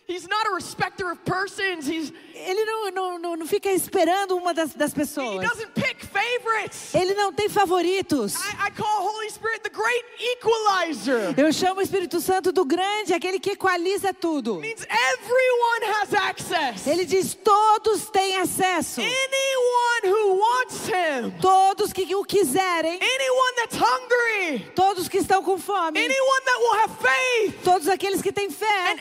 He's 0.08 0.25
not 0.25 0.47
a 0.47 0.56
respecter 0.56 1.12
of 1.12 1.19
persons. 1.25 1.86
He's 1.86 2.13
Ele 2.45 2.65
não, 2.65 2.91
não, 2.91 3.19
não, 3.19 3.36
não 3.36 3.47
fica 3.47 3.71
esperando 3.71 4.36
uma 4.36 4.54
das, 4.54 4.73
das 4.73 4.91
he 4.91 4.95
pessoas. 4.95 5.47
doesn't 5.47 5.71
pick 5.73 6.06
favorites. 6.06 6.93
Ele 6.93 7.13
não 7.13 7.34
tem 7.34 7.50
favoritos. 7.50 8.36
I, 8.36 8.67
I 8.67 8.71
call 8.71 9.08
Holy 9.08 9.30
Spirit 9.30 9.62
the 9.62 9.69
great 9.69 10.06
equalizer. 10.19 11.34
Eu 11.38 11.52
chamo 11.52 11.80
o 11.80 11.84
Espírito 11.84 12.19
Santo 12.21 12.52
do 12.52 12.63
grande, 12.65 13.13
aquele 13.13 13.39
que 13.39 13.52
equaliza 13.52 14.13
tudo. 14.13 14.56
means 14.56 14.82
everyone 14.82 15.86
has 16.02 16.13
access. 16.13 16.88
Ele 16.88 17.06
diz: 17.06 17.34
todos 17.34 18.10
têm 18.10 18.38
acesso. 18.38 19.02
Anyone 19.02 20.06
who 20.06 20.38
wants 20.39 20.88
him. 20.88 21.32
Todos 21.41 21.91
que 21.91 22.15
o 22.15 22.23
quiserem, 22.23 23.00
Anyone 23.02 23.56
that's 23.58 23.78
hungry. 23.78 24.71
todos 24.76 25.08
que 25.08 25.17
estão 25.17 25.41
com 25.43 25.58
fome, 25.58 26.00
Anyone 26.00 26.41
that 26.45 26.58
will 26.60 26.80
have 26.80 26.93
faith 27.02 27.63
todos 27.63 27.88
aqueles 27.88 28.21
que 28.21 28.32
têm 28.32 28.50
fé 28.50 28.91
and 28.91 28.97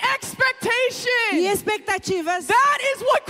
e 1.33 1.47
expectativas. 1.47 2.47
That 2.47 2.79
is 2.95 3.03
what. 3.03 3.26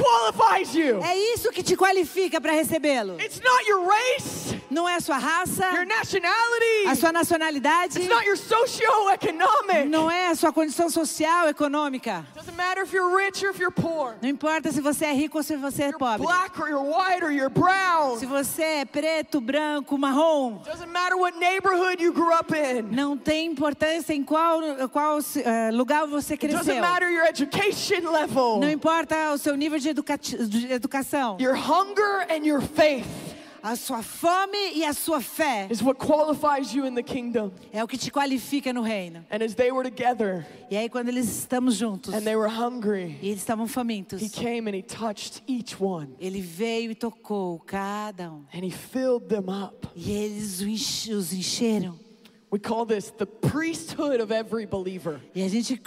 É 1.03 1.17
isso 1.35 1.51
que 1.51 1.63
te 1.63 1.77
qualifica 1.77 2.41
para 2.41 2.53
recebê-lo. 2.53 3.17
Não 4.77 4.87
é 4.87 4.97
a 4.97 5.01
sua 5.01 5.17
raça, 5.17 5.65
a 6.87 6.95
sua 6.95 7.11
nacionalidade, 7.11 7.99
não 9.89 10.11
é 10.11 10.29
a 10.29 10.35
sua 10.35 10.53
condição 10.53 10.91
social, 10.91 11.49
econômica. 11.49 12.27
Doesn't 12.35 12.55
matter 12.55 12.83
if 12.85 12.93
you're 12.93 13.17
rich 13.17 13.43
or 13.43 13.53
if 13.53 13.59
you're 13.59 13.73
poor. 13.75 14.17
Não 14.21 14.29
importa 14.29 14.71
se 14.71 14.83
você 14.83 15.07
é 15.07 15.13
rico 15.15 15.39
ou 15.39 15.43
se 15.43 15.57
você 15.57 15.85
é 15.85 15.93
pobre. 15.93 16.27
Se 18.19 18.27
você 18.27 18.63
é 18.63 18.85
preto, 18.85 19.41
branco, 19.41 19.97
marrom. 19.97 20.59
Doesn't 20.59 20.93
matter 20.93 21.17
what 21.17 21.39
neighborhood 21.39 22.03
you 22.03 22.13
grew 22.13 22.35
up 22.39 22.53
in. 22.55 22.83
Não 22.95 23.17
tem 23.17 23.47
importância 23.47 24.13
em 24.13 24.23
qual, 24.23 24.61
qual 24.93 25.21
eh, 25.37 25.71
lugar 25.73 26.07
você 26.07 26.37
cresceu. 26.37 26.83
matter 26.83 27.11
your 27.11 27.25
education 27.25 28.11
level. 28.13 28.59
Não 28.61 28.71
importa 28.71 29.33
o 29.33 29.39
seu 29.39 29.57
nível 29.57 29.79
de, 29.79 29.89
educati- 29.89 30.37
de 30.47 30.71
educação. 30.71 31.39
Your 31.41 31.55
hunger 31.57 32.27
and 32.31 32.45
your 32.45 32.61
faith 32.61 33.07
A 33.67 33.75
sua 33.75 34.01
fome 34.01 34.75
e 34.77 34.85
a 34.85 34.93
sua 34.93 35.21
fé 35.21 35.67
is 35.69 35.83
what 35.83 35.99
qualifies 35.99 36.73
you 36.73 36.87
in 36.87 36.95
the 36.95 37.03
kingdom. 37.03 37.51
é 37.73 37.83
o 37.83 37.89
que 37.89 37.99
te 37.99 38.13
qualifica 38.13 38.73
no 38.73 38.81
reino. 38.81 39.25
And 39.29 39.43
as 39.43 39.57
they 39.57 39.73
were 39.73 39.83
together 39.83 40.47
E 40.71 40.77
aí 40.77 40.89
quando 40.89 41.09
eles 41.09 41.27
estamos 41.27 41.75
juntos 41.75 42.15
and 42.15 42.21
they 42.21 42.37
were 42.37 42.49
hungry, 42.49 43.19
e 43.21 43.31
eles 43.31 43.41
estavam 43.41 43.67
famintos, 43.67 44.23
he 44.23 44.29
came 44.29 44.69
and 44.71 44.77
he 44.77 44.83
touched 44.83 45.43
each 45.49 45.75
one 45.83 46.15
ele 46.21 46.41
veio 46.41 46.93
e 46.93 46.95
tocou 46.95 47.59
cada 47.67 48.31
um. 48.31 48.45
and 48.55 48.65
he 48.65 48.71
filled 48.71 49.29
them 49.29 49.49
up. 49.49 49.89
E 49.97 50.13
eles 50.13 50.61
os 51.11 51.33
encheram. 51.33 52.06
We 52.51 52.61
call 52.61 52.87
this 52.87 53.11
the 53.11 53.27
priesthood 53.27 54.21
of 54.23 54.33
every 54.33 54.67
believer. 54.67 55.21
E 55.35 55.43
a 55.43 55.49
gente 55.49 55.81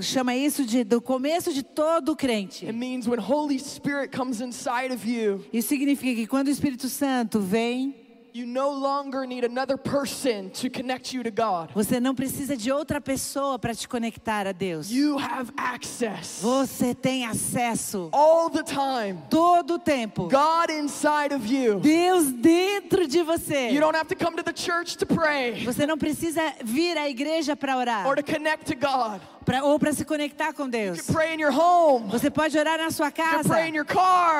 chama 0.00 0.34
isso 0.34 0.64
de 0.64 0.84
do 0.84 1.00
começo 1.00 1.52
de 1.52 1.62
todo 1.62 2.14
crente. 2.14 2.64
It 2.64 2.72
means 2.72 3.08
when 3.08 3.18
Holy 3.18 3.58
Spirit 3.58 4.16
comes 4.16 4.40
inside 4.40 4.92
of 4.92 5.04
you, 5.06 5.44
Isso 5.52 5.68
significa 5.68 6.14
que 6.14 6.26
quando 6.26 6.46
o 6.46 6.50
Espírito 6.50 6.88
Santo 6.88 7.40
vem, 7.40 7.94
you 8.34 8.46
no 8.46 8.70
longer 8.70 9.26
need 9.26 9.44
another 9.44 9.76
person 9.76 10.50
to 10.50 10.70
connect 10.70 11.12
you 11.12 11.22
to 11.22 11.30
God. 11.30 11.70
você 11.74 12.00
não 12.00 12.14
precisa 12.14 12.56
de 12.56 12.72
outra 12.72 13.00
pessoa 13.00 13.58
para 13.58 13.74
te 13.74 13.86
conectar 13.88 14.46
a 14.46 14.52
Deus. 14.52 14.90
You 14.90 15.18
have 15.18 15.52
access 15.56 16.40
Você 16.40 16.94
tem 16.94 17.26
acesso 17.26 18.08
all 18.12 18.48
the 18.50 18.62
time. 18.62 19.18
todo 19.28 19.74
o 19.74 19.78
tempo. 19.78 20.28
God 20.28 20.70
inside 20.70 21.34
of 21.34 21.46
you. 21.46 21.80
Deus 21.80 22.32
dentro 22.32 23.06
de 23.06 23.22
você. 23.22 23.70
You 23.70 23.80
don't 23.80 23.96
have 23.96 24.08
to 24.08 24.16
come 24.16 24.36
to 24.36 24.42
the 24.42 24.54
church 24.54 24.96
to 24.98 25.06
pray 25.06 25.64
Você 25.64 25.86
não 25.86 25.98
precisa 25.98 26.40
vir 26.64 26.96
à 26.96 27.08
igreja 27.08 27.54
para 27.56 27.76
orar 27.76 28.06
or 28.06 28.16
to 28.16 28.22
connect 28.22 28.64
to 28.66 28.74
God. 28.74 29.20
Pra, 29.42 29.64
ou 29.64 29.78
para 29.78 29.92
se 29.92 30.04
conectar 30.04 30.52
com 30.52 30.68
Deus. 30.68 31.00
can 31.00 31.14
pray 31.14 31.34
in 31.34 31.40
your 31.40 31.52
home. 31.52 32.06
You 32.06 32.10
Você 32.10 32.30
pode 32.30 32.58
orar 32.58 32.78
na 32.78 32.90
sua 32.90 33.10
can 33.10 33.24
casa. 33.24 33.48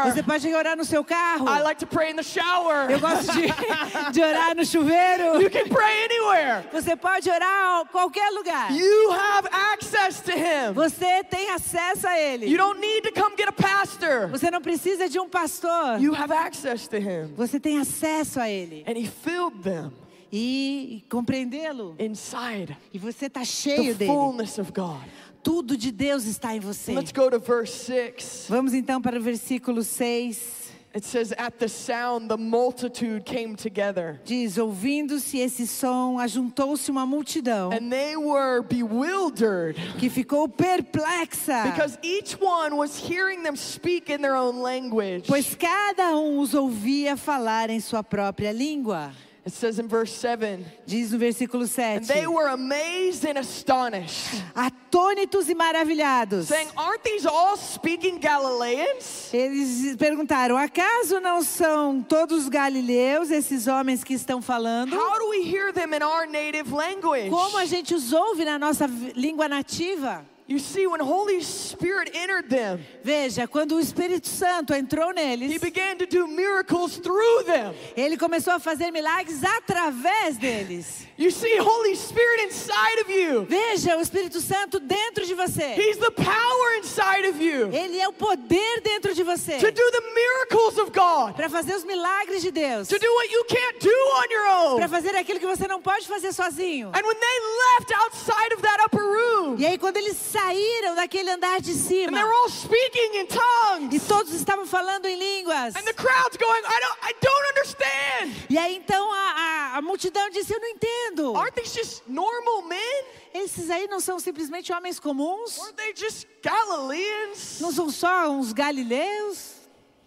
Você 0.04 0.22
pode 0.22 0.54
orar 0.54 0.76
no 0.76 0.84
seu 0.84 1.04
carro. 1.04 1.46
I 1.48 1.62
like 1.62 1.78
to 1.80 1.86
pray 1.86 2.10
in 2.10 2.16
the 2.16 2.22
shower. 2.22 2.90
Eu 2.90 3.00
gosto 3.00 3.32
de, 3.32 4.12
de 4.12 4.22
orar 4.22 4.54
no 4.56 4.64
chuveiro. 4.64 5.40
You 5.40 5.50
can 5.50 5.68
pray 5.68 6.04
anywhere. 6.04 6.64
Você 6.72 6.96
pode 6.96 7.28
orar 7.30 7.82
em 7.82 7.86
qualquer 7.86 8.30
lugar. 8.30 8.72
You 8.72 9.10
have 9.12 9.48
access 9.72 10.20
to 10.22 10.32
Him. 10.32 10.72
Você 10.74 11.24
tem 11.24 11.50
acesso 11.50 12.06
a 12.06 12.18
Ele. 12.18 12.46
You 12.46 12.58
don't 12.58 12.80
need 12.80 13.02
to 13.02 13.20
come 13.20 13.36
get 13.36 13.48
a 13.48 13.52
pastor. 13.52 14.28
Você 14.28 14.50
não 14.50 14.60
precisa 14.60 15.08
de 15.08 15.18
um 15.18 15.28
pastor. 15.28 16.00
You 16.00 16.14
have 16.14 16.32
access 16.32 16.88
to 16.88 16.96
Him. 16.96 17.32
Você 17.36 17.58
tem 17.58 17.78
acesso 17.78 18.40
a 18.40 18.48
Ele. 18.48 18.84
And 18.86 18.98
He 18.98 19.06
filled 19.06 19.62
them 19.62 20.01
E, 20.32 21.04
compreendê-lo. 21.10 21.94
inside 21.98 22.76
E 22.92 22.98
você 22.98 23.26
está 23.26 23.44
cheio 23.44 23.94
dele. 23.94 24.10
fullness 24.10 24.58
of 24.58 24.72
God. 24.72 25.02
Tudo 25.42 25.76
de 25.76 25.90
Deus 25.90 26.24
está 26.24 26.54
em 26.56 26.60
você. 26.60 26.92
Let's 26.94 27.12
go 27.12 27.28
to 27.30 27.38
verse 27.38 27.72
6. 27.84 28.46
Vamos 28.48 28.72
então 28.74 29.02
para 29.02 29.18
o 29.18 29.22
versículo 29.22 29.82
6. 29.82 30.62
It 30.94 31.06
says, 31.06 31.32
At 31.38 31.54
the 31.58 31.68
sound, 31.68 32.28
the 32.28 32.36
multitude 32.36 33.24
came 33.24 33.56
together. 33.56 34.20
Diz: 34.24 34.58
Ouvindo-se 34.58 35.38
esse 35.38 35.66
som, 35.66 36.18
ajuntou-se 36.18 36.90
uma 36.90 37.06
multidão 37.06 37.70
And 37.72 37.88
they 37.90 38.14
were 38.14 38.62
bewildered 38.62 39.74
que 39.98 40.10
ficou 40.10 40.46
perplexa, 40.48 41.64
because 41.64 41.98
each 42.02 42.36
one 42.38 42.76
was 42.76 42.96
hearing 42.98 43.42
them 43.42 43.56
speak 43.56 44.12
in 44.12 44.18
their 44.18 44.36
own 44.36 44.60
language. 44.60 45.24
pois 45.26 45.54
cada 45.54 46.14
um 46.16 46.38
os 46.40 46.52
ouvia 46.52 47.16
falar 47.16 47.70
em 47.70 47.80
sua 47.80 48.04
própria 48.04 48.52
língua. 48.52 49.12
It 49.44 49.52
says 49.52 49.80
in 49.80 49.88
verse 49.88 50.12
7 50.12 50.64
Diz 50.86 51.10
no 51.10 51.18
versículo 51.18 51.62
And 51.62 52.04
7. 52.06 52.06
they 52.06 52.28
were 52.28 52.46
amazed 52.48 53.24
and 53.24 53.38
astonished, 53.38 54.40
Atônitos 54.54 55.48
e 55.48 55.54
maravilhados. 55.54 56.46
saying, 56.46 56.68
Aren't 56.76 57.02
these 57.02 57.26
all 57.26 57.56
speaking 57.56 58.18
Galileans? 58.20 59.30
Eles 59.34 59.96
perguntaram: 59.96 60.56
acaso 60.56 61.18
não 61.20 61.42
são 61.42 62.00
todos 62.02 62.48
galileus 62.48 63.32
esses 63.32 63.66
homens 63.66 64.04
que 64.04 64.14
estão 64.14 64.40
falando? 64.40 64.94
How 64.94 65.18
do 65.18 65.30
we 65.30 65.42
hear 65.42 65.72
them 65.72 65.92
in 65.92 66.02
our 66.04 66.24
native 66.26 66.70
language? 66.72 67.28
Como 67.30 67.58
a 67.58 67.64
gente 67.64 67.94
os 67.94 68.12
ouve 68.12 68.44
na 68.44 68.58
nossa 68.60 68.86
vi- 68.86 69.12
língua 69.16 69.48
nativa? 69.48 70.24
You 70.52 70.58
see, 70.58 70.86
when 70.86 71.00
Holy 71.00 71.40
Spirit 71.42 72.10
entered 72.14 72.50
them, 72.50 72.78
Veja, 73.02 73.48
quando 73.48 73.76
o 73.76 73.80
Espírito 73.80 74.28
Santo 74.28 74.74
entrou 74.74 75.10
He 75.12 75.14
neles, 75.14 75.58
began 75.58 75.96
to 75.96 76.04
do 76.04 76.28
miracles 76.28 76.98
through 76.98 77.44
them. 77.44 77.74
ele 77.96 78.18
começou 78.18 78.52
a 78.52 78.58
fazer 78.58 78.90
milagres 78.90 79.42
através 79.42 80.36
deles. 80.36 81.06
You 81.16 81.30
see, 81.30 81.56
Holy 81.58 81.96
Spirit 81.96 82.44
inside 82.44 83.00
of 83.00 83.10
you. 83.10 83.46
Veja 83.48 83.96
o 83.96 84.02
Espírito 84.02 84.42
Santo 84.42 84.78
dentro 84.78 85.24
de 85.24 85.32
você. 85.34 85.74
He's 85.74 85.96
the 85.96 86.10
power 86.10 86.76
inside 86.78 87.28
of 87.30 87.42
you 87.42 87.72
Ele 87.72 87.98
é 87.98 88.08
o 88.08 88.12
poder 88.12 88.82
dentro 88.82 89.14
de 89.14 89.22
você 89.22 89.56
to 89.56 89.70
do 89.72 89.90
the 89.90 90.00
miracles 90.14 90.76
of 90.78 90.90
God, 90.90 91.34
para 91.34 91.48
fazer 91.48 91.74
os 91.76 91.84
milagres 91.84 92.42
de 92.42 92.50
Deus, 92.50 92.88
to 92.88 92.98
do 92.98 93.06
what 93.06 93.32
you 93.32 93.44
can't 93.46 93.78
do 93.78 93.88
on 93.90 94.30
your 94.30 94.46
own. 94.48 94.76
para 94.76 94.88
fazer 94.88 95.16
aquilo 95.16 95.40
que 95.40 95.46
você 95.46 95.66
não 95.66 95.80
pode 95.80 96.06
fazer 96.06 96.30
sozinho. 96.34 96.88
And 96.88 97.06
when 97.06 97.16
they 97.18 97.38
left 97.78 97.92
outside 97.94 98.52
of 98.54 98.62
that 98.62 98.80
upper 98.84 99.02
room, 99.02 99.56
E 99.58 99.66
aí 99.66 99.78
quando 99.78 99.96
eles 99.96 100.16
saíram 100.16 100.94
daquele 100.94 101.30
andar 101.30 101.60
de 101.60 101.72
and 101.72 101.74
cima, 101.74 102.12
they're 102.18 102.32
all 102.32 102.48
speaking 102.48 103.16
in 103.16 103.24
e 103.24 103.26
tongues, 103.26 104.02
todos 104.08 104.32
estavam 104.32 104.66
falando 104.66 105.06
em 105.06 105.16
línguas. 105.16 105.74
and 105.76 105.82
the 105.84 105.94
crowd's 105.94 106.36
going, 106.36 106.62
I 106.64 106.80
don't, 106.80 106.98
I 107.02 107.12
don't 107.20 107.48
understand. 107.50 108.46
E 108.50 108.58
aí 108.58 108.76
então 108.76 109.12
a, 109.12 109.16
a, 109.16 109.76
a 109.78 109.82
multidão 109.82 110.28
disse: 110.30 110.52
Eu 110.52 110.60
não 110.60 110.68
entendo. 110.68 111.36
Aren't 111.36 111.54
these 111.60 111.74
just 111.74 112.02
normal 112.06 112.62
men? 112.62 113.04
Esses 113.34 113.70
aí 113.70 113.86
não 113.88 113.98
são 114.00 114.18
simplesmente 114.18 114.72
homens 114.72 114.98
comuns? 115.00 115.58
Aren't 115.58 115.76
they 115.76 115.94
just 115.96 116.26
Galileans? 116.42 117.58
Não 117.60 117.72
são 117.72 117.90
só 117.90 118.28
uns 118.30 118.52
galileus? 118.52 119.51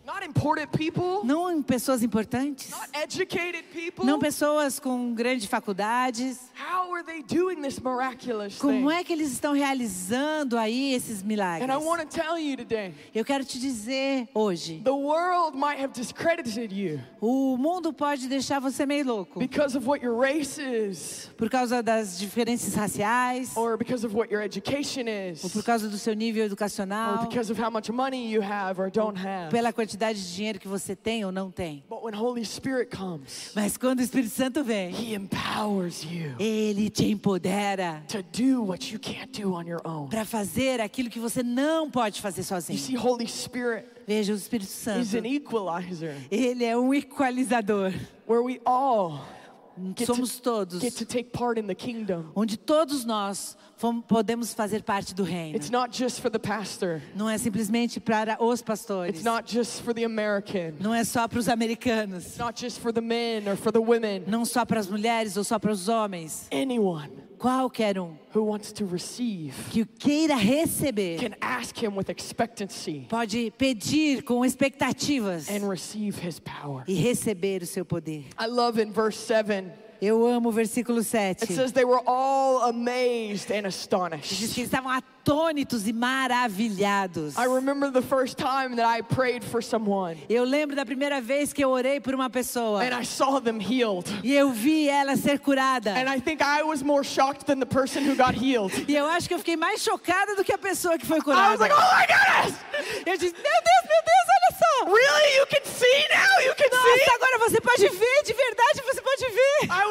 Not 0.05 0.23
important 0.23 0.67
people? 0.71 1.25
Não 1.25 1.63
pessoas 1.63 2.03
importantes? 2.03 2.69
Not 2.69 2.89
educated 2.93 3.63
people? 3.73 4.05
Não 4.05 4.19
pessoas 4.19 4.79
com 4.79 5.15
grandes 5.15 5.47
faculdades? 5.47 6.37
How 6.53 6.93
are 6.93 7.03
they 7.03 7.23
doing 7.23 7.59
this 7.59 7.79
miraculous 7.79 8.53
thing? 8.53 8.59
Como 8.59 8.91
é 8.91 9.03
que 9.03 9.11
eles 9.11 9.31
estão 9.31 9.53
realizando 9.53 10.59
aí 10.59 10.93
esses 10.93 11.23
milagres? 11.23 11.67
And 11.67 11.73
I 11.73 11.83
want 11.83 12.01
to 12.01 12.07
tell 12.07 12.37
you 12.37 12.55
today, 12.55 12.93
Eu 13.15 13.25
quero 13.25 13.43
te 13.43 13.59
dizer 13.59 14.29
hoje, 14.35 14.79
the 14.83 14.91
world 14.91 15.57
might 15.57 15.81
have 15.81 15.91
discredited 15.91 16.71
you 16.71 16.99
o 17.19 17.57
mundo 17.57 17.91
pode 17.91 18.27
deixar 18.27 18.59
você 18.59 18.85
meio 18.85 19.05
louco 19.05 19.39
because 19.39 19.75
of 19.75 19.87
what 19.87 20.05
your 20.05 20.15
race 20.15 20.61
is, 20.61 21.31
por 21.35 21.49
causa 21.49 21.81
das 21.81 22.19
diferenças 22.19 22.75
raciais, 22.75 23.57
or 23.57 23.75
because 23.75 24.05
of 24.05 24.15
what 24.15 24.31
your 24.31 24.43
education 24.43 25.05
ou 25.43 25.49
por 25.49 25.63
causa 25.63 25.89
do 25.89 25.97
seu 25.97 26.13
nível 26.13 26.43
or 26.43 26.45
educacional, 26.45 27.17
because 27.25 27.51
of 27.51 27.59
how 27.59 27.71
much 27.71 27.89
money 27.89 28.31
you 28.31 28.43
have 28.43 28.79
or 28.79 28.91
don't 28.91 29.17
have. 29.17 29.49
pela 29.49 29.73
quantidade 29.73 29.94
de 30.21 30.33
dinheiro 30.35 30.59
que 30.59 30.67
você 30.67 30.95
tem 30.95 31.23
ou 31.25 31.31
não 31.31 31.49
tem. 31.51 31.83
But 31.89 32.03
when 32.03 32.15
Holy 32.15 32.43
Spirit 32.45 32.95
comes, 32.95 33.51
Mas 33.55 33.77
quando 33.77 33.99
o 33.99 34.03
Espírito 34.03 34.33
Santo 34.33 34.63
vem, 34.63 34.91
He 34.93 35.13
empowers 35.15 36.03
you 36.03 36.35
ele 36.39 36.89
te 36.89 37.05
empodera 37.11 38.03
to 38.07 38.23
do 38.23 38.63
what 38.63 38.93
you 38.93 38.99
can't 38.99 39.41
do 39.41 39.53
on 39.53 39.63
your 39.63 39.81
own. 39.85 40.07
para 40.09 40.25
fazer 40.25 40.79
aquilo 40.81 41.09
que 41.09 41.19
você 41.19 41.41
não 41.43 41.89
pode 41.89 42.21
fazer 42.21 42.41
You 42.41 42.45
sozinho. 42.45 42.79
see, 42.79 42.97
Holy 42.97 43.27
Spirit 43.27 43.85
Veja, 44.07 44.33
o 44.33 44.35
Espírito 44.35 44.69
Santo, 44.69 45.17
an 45.17 45.25
equalizer 45.27 46.15
ele 46.29 46.63
é 46.63 46.77
um 46.77 46.93
equalizador. 46.93 47.91
where 48.27 48.41
we 48.43 48.59
all 48.65 49.19
Somos 50.05 50.37
to, 50.37 50.41
todos, 50.41 50.81
onde 52.33 52.57
todos 52.57 53.03
nós 53.05 53.57
podemos 54.07 54.53
fazer 54.53 54.83
parte 54.83 55.13
do 55.13 55.23
reino. 55.23 55.55
It's 55.55 55.69
not 55.69 55.91
just 55.95 56.21
for 56.21 56.29
the 56.31 56.39
pastor, 56.39 57.01
Não 57.15 57.29
é 57.29 57.37
simplesmente 57.37 57.99
para 57.99 58.37
os 58.43 58.61
pastores. 58.61 59.15
it's 59.15 59.23
not 59.23 59.51
just 59.51 59.81
for 59.81 59.93
the 59.93 60.05
American, 60.05 60.73
Não 60.79 60.93
é 60.93 61.03
só 61.03 61.27
para 61.27 61.39
os 61.39 61.49
americanos. 61.49 62.25
it's 62.25 62.37
not 62.37 62.59
just 62.59 62.79
for 62.79 62.93
the 62.93 63.01
men 63.01 63.47
or 63.49 63.57
for 63.57 63.71
the 63.71 63.79
women. 63.81 64.23
Não 64.27 64.45
só 64.45 64.65
para 64.65 64.79
as 64.79 64.87
mulheres 64.87 65.35
ou 65.35 65.43
só 65.43 65.59
para 65.59 65.71
os 65.71 65.87
homens. 65.89 66.47
Anyone 66.51 67.24
Qualquer 67.45 67.99
um 67.99 68.17
who 68.33 68.41
wants 68.41 68.71
to 68.71 68.85
receive 68.87 69.53
que 69.69 69.85
queira 69.85 70.35
receber 70.35 71.19
can 71.19 71.35
ask 71.39 71.77
Him 71.77 71.95
with 71.95 72.09
expectancy 72.09 73.05
pode 73.07 73.51
pedir 73.55 74.23
com 74.23 74.43
expectativas 74.43 75.47
and 75.47 75.69
receive 75.69 76.17
His 76.17 76.39
power. 76.39 76.83
e 76.87 76.95
receber 76.95 77.61
o 77.61 77.67
seu 77.67 77.85
poder. 77.85 78.25
I 78.39 78.47
love 78.47 78.81
in 78.81 78.91
verse 78.91 79.19
7, 79.19 79.71
Eu 80.01 80.25
amo 80.27 80.49
o 80.49 80.51
versículo 80.51 80.99
it 80.99 81.07
7. 81.45 81.53
says 81.55 81.71
they 81.71 81.85
were 81.85 82.01
all 82.05 82.63
amazed 82.69 83.51
and 83.51 83.63
Diz 83.63 83.75
astonished. 83.75 84.29
que 84.53 84.61
eles 84.61 84.69
estavam 84.69 84.89
atônitos 84.91 85.87
e 85.87 85.93
maravilhados. 85.93 87.35
I 87.37 87.45
remember 87.47 87.89
the 87.91 88.01
first 88.01 88.37
time 88.37 88.75
that 88.75 88.85
I 88.85 89.01
prayed 89.01 89.43
for 89.43 89.61
someone 89.61 90.17
Eu 90.29 90.43
lembro 90.43 90.75
da 90.75 90.85
primeira 90.85 91.19
vez 91.21 91.51
que 91.53 91.63
eu 91.63 91.69
orei 91.69 91.99
por 91.99 92.13
uma 92.13 92.29
pessoa 92.29 92.83
and 92.83 92.93
I 92.95 93.03
saw 93.05 93.39
them 93.39 93.59
healed. 93.59 94.05
e 94.23 94.33
eu 94.35 94.51
vi 94.51 94.87
ela 94.89 95.15
ser 95.15 95.39
curada. 95.39 95.91
And 95.95 96.09
I 96.09 96.19
think 96.19 96.41
I 96.43 96.63
was 96.63 96.83
more 96.83 97.03
shocked 97.03 97.45
than 97.45 97.59
the 97.59 97.65
person 97.65 98.03
who 98.03 98.15
got 98.15 98.35
healed. 98.35 98.73
E 98.87 98.95
eu 98.95 99.05
acho 99.05 99.27
que 99.27 99.33
eu 99.33 99.39
fiquei 99.39 99.55
mais 99.55 99.81
chocada 99.81 100.35
do 100.35 100.43
que 100.43 100.51
a 100.53 100.57
pessoa 100.57 100.97
que 100.97 101.05
foi 101.05 101.17
I 101.17 101.19
was 101.19 101.25
curada. 101.25 101.59
like, 101.59 101.73
oh 101.73 101.95
my 101.95 102.05
goodness! 102.07 102.59
Eu 103.05 103.17
disse, 103.17 103.33
meu 103.33 103.43
Deus, 103.43 103.83
meu 103.87 104.01
Deus, 104.05 104.27
olha 104.35 104.57
só. 104.59 104.85
Really? 104.85 105.37
You 105.39 105.47
can 105.47 105.65
see 105.65 106.05
now? 106.13 106.45
You 106.45 106.53
can 106.55 106.69
Nossa, 106.71 106.97
see? 106.97 107.15
agora 107.15 107.39
você 107.49 107.61
pode 107.61 107.87
ver, 107.89 108.23
de 108.25 108.33
verdade 108.33 108.81
você 108.85 109.01
pode 109.01 109.25
ver. 109.31 109.65
I 109.65 109.67
was 109.67 109.69
in 109.69 109.73
Africa. 109.73 109.84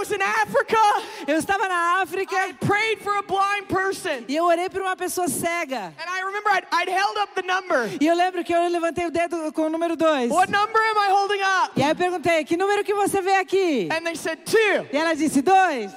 Eu 1.26 1.38
estava 1.38 1.68
na 1.68 2.02
África, 2.02 2.34
I 2.48 2.52
prayed 2.54 3.02
for 3.02 3.16
a 3.16 3.22
blind 3.22 3.66
person. 3.66 3.84
person. 3.94 4.24
E 4.28 4.36
eu 4.36 4.44
orei 4.44 4.68
por 4.68 4.80
uma 4.80 4.96
pessoa 4.96 5.28
cega. 5.28 5.92
And 5.98 6.08
I 6.08 6.22
remember 6.24 6.50
I'd, 6.50 6.66
I'd 6.72 6.88
held 6.88 7.18
up 7.18 7.34
the 7.34 7.42
number. 7.42 7.88
E 8.00 8.06
eu 8.06 8.14
lembro 8.14 8.44
que 8.44 8.52
eu 8.52 8.68
levantei 8.68 9.06
o 9.06 9.10
dedo 9.10 9.52
com 9.52 9.62
o 9.62 9.70
número 9.70 9.96
2. 9.96 10.30
What 10.30 10.50
number 10.50 10.80
am 10.80 10.98
I 10.98 11.10
holding 11.10 11.42
up? 11.42 11.72
E 11.76 11.82
aí 11.82 11.90
eu 11.90 11.96
perguntei, 11.96 12.44
que 12.44 12.56
número 12.56 12.84
que 12.84 12.94
você 12.94 13.20
vê 13.20 13.36
aqui? 13.36 13.88
And 13.90 14.04
they 14.04 14.16
said 14.16 14.38
two. 14.44 14.86
E 14.92 14.96
ela 14.96 15.14
disse, 15.14 15.42
dois. 15.42 15.92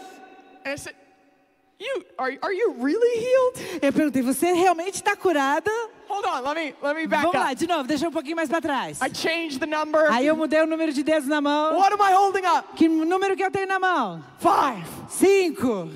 And 0.65 0.73
I 0.73 0.77
said, 0.77 0.95
you 1.79 2.05
are, 2.17 2.37
are 2.41 2.53
you 2.53 2.75
really 2.79 3.19
healed? 3.19 3.79
Eu 3.81 3.93
perguntei, 3.93 4.21
você 4.21 4.53
realmente 4.53 4.95
está 4.95 5.15
curada? 5.15 5.71
Hold 6.09 6.25
on, 6.25 6.43
let 6.43 6.55
me 6.55 6.73
let 6.81 6.95
me 6.95 7.05
back 7.07 7.23
Vamos 7.23 7.35
lá, 7.39 7.51
up. 7.51 7.55
de 7.55 7.67
novo, 7.67 7.83
deixa 7.83 8.07
um 8.07 8.11
pouquinho 8.11 8.35
mais 8.35 8.49
para 8.49 8.61
trás. 8.61 8.99
I 9.01 9.09
changed 9.13 9.59
the 9.59 9.65
number. 9.65 10.11
Aí 10.11 10.25
eu 10.25 10.35
mudei 10.35 10.61
o 10.61 10.65
número 10.67 10.91
de 10.93 11.03
dedos 11.03 11.27
na 11.27 11.41
mão. 11.41 11.77
What 11.77 11.93
am 11.93 11.99
I 12.01 12.13
holding 12.15 12.45
up? 12.45 12.69
Que 12.75 12.87
número 12.87 13.35
que 13.35 13.43
eu 13.43 13.51
tenho 13.51 13.67
na 13.67 13.79
mão? 13.79 14.23
Five. 14.39 14.85
Cinco. 15.09 15.89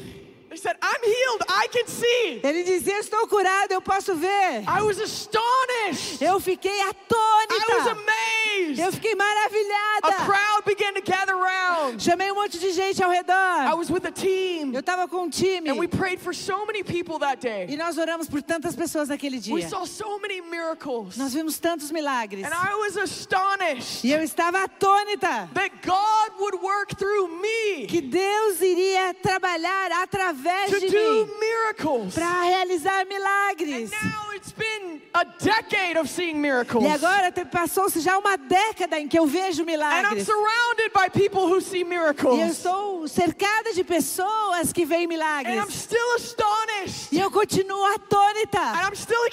They 0.52 0.58
said, 0.58 0.76
I'm 0.82 1.02
healed. 1.02 1.44
I 1.48 1.68
can 1.72 1.88
see. 1.88 2.42
Ele 2.44 2.64
dizia, 2.64 3.00
estou 3.00 3.26
curado, 3.26 3.72
eu 3.72 3.82
posso 3.82 4.14
ver. 4.16 4.64
I 4.68 4.82
was 4.82 5.00
astonished. 5.00 6.22
Eu 6.22 6.42
fiquei 6.42 6.78
I 6.78 6.88
was 6.88 6.96
atônita. 7.08 7.92
amazed. 7.92 8.80
Eu 8.82 8.92
fiquei 8.92 9.14
A 9.14 9.16
maravilhada. 9.16 10.26
crowd 10.26 10.66
began 10.66 10.94
to 10.94 11.02
gather 11.02 11.34
around. 11.36 12.02
Chamei 12.04 12.30
um 12.32 12.36
monte 12.36 12.60
de 12.60 12.70
gente 12.74 13.02
ao 13.02 13.14
I 13.14 13.18
redor. 13.20 13.78
was 13.78 13.90
with 13.90 14.06
a 14.06 14.12
team. 14.12 14.74
Eu 14.74 14.82
estava 14.82 15.08
com 15.08 15.24
um 15.24 15.30
time. 15.30 15.70
And 15.70 15.76
we 15.80 15.88
prayed 15.88 16.20
for 16.20 16.34
so 16.36 16.66
many 16.66 16.84
people 16.84 17.18
that 17.20 17.38
E 17.48 17.68
day. 17.68 17.78
nós 17.78 17.98
oramos 17.98 18.28
por 18.28 18.42
tantas 18.44 18.76
pessoas 18.76 19.08
naquele 19.08 19.38
We 19.38 19.62
dia. 19.62 19.70
saw 19.70 19.86
so 19.86 20.20
many 20.20 20.42
miracles. 20.42 21.16
Nós 21.16 21.34
vimos 21.34 21.60
tantos 21.60 21.92
milagres. 21.92 22.44
And 22.46 22.54
I 22.54 22.76
was 22.76 22.98
astonished 22.98 24.04
E 24.04 24.12
eu 24.12 24.22
estava 24.22 24.64
atônita. 24.66 25.50
that 25.54 25.72
God 25.82 26.40
would 26.42 26.62
work 26.62 26.94
through 26.98 27.40
me 27.42 27.88
Que 27.88 28.02
Deus 28.02 28.60
iria 28.60 29.14
trabalhar 29.14 29.94
através 29.94 30.40
to 30.69 30.80
de 30.80 30.88
do 30.89 31.25
mim 31.25 31.39
miracles. 31.39 32.13
para 32.13 32.41
realizar 32.43 33.01
And 33.01 33.06
milagres. 33.06 33.91
now 33.91 34.32
it's 34.36 34.51
been 34.51 35.01
a 35.13 35.23
decade 35.43 35.97
of 35.99 36.10
seeing 36.10 36.39
miracles. 36.39 36.84
E 36.84 36.88
agora 36.88 37.32
passou-se 37.51 37.99
já 37.99 38.17
uma 38.17 38.38
década 38.38 38.99
em 38.99 39.08
que 39.08 39.17
eu 39.17 39.25
vejo 39.25 39.62
And 39.62 39.65
I'm 39.65 39.71
milagres. 39.71 40.25
surrounded 40.25 40.91
by 40.93 41.10
people 41.10 41.43
who 41.47 41.62
see 41.62 41.84
E 41.84 42.41
eu 42.41 42.47
estou 42.47 43.08
cercada 43.08 43.73
de 43.73 43.84
pessoas 43.84 44.71
que 44.73 44.86
veem 44.86 45.01
And 45.01 45.06
I'm 45.06 45.10
milagres. 45.10 45.73
still 45.75 46.15
astonished. 46.15 47.08
E 47.15 47.19
eu 47.19 47.30
continuo 47.32 47.86
And 47.86 47.95
atônita. 47.95 48.60
I'm 48.88 48.95
still 48.95 49.25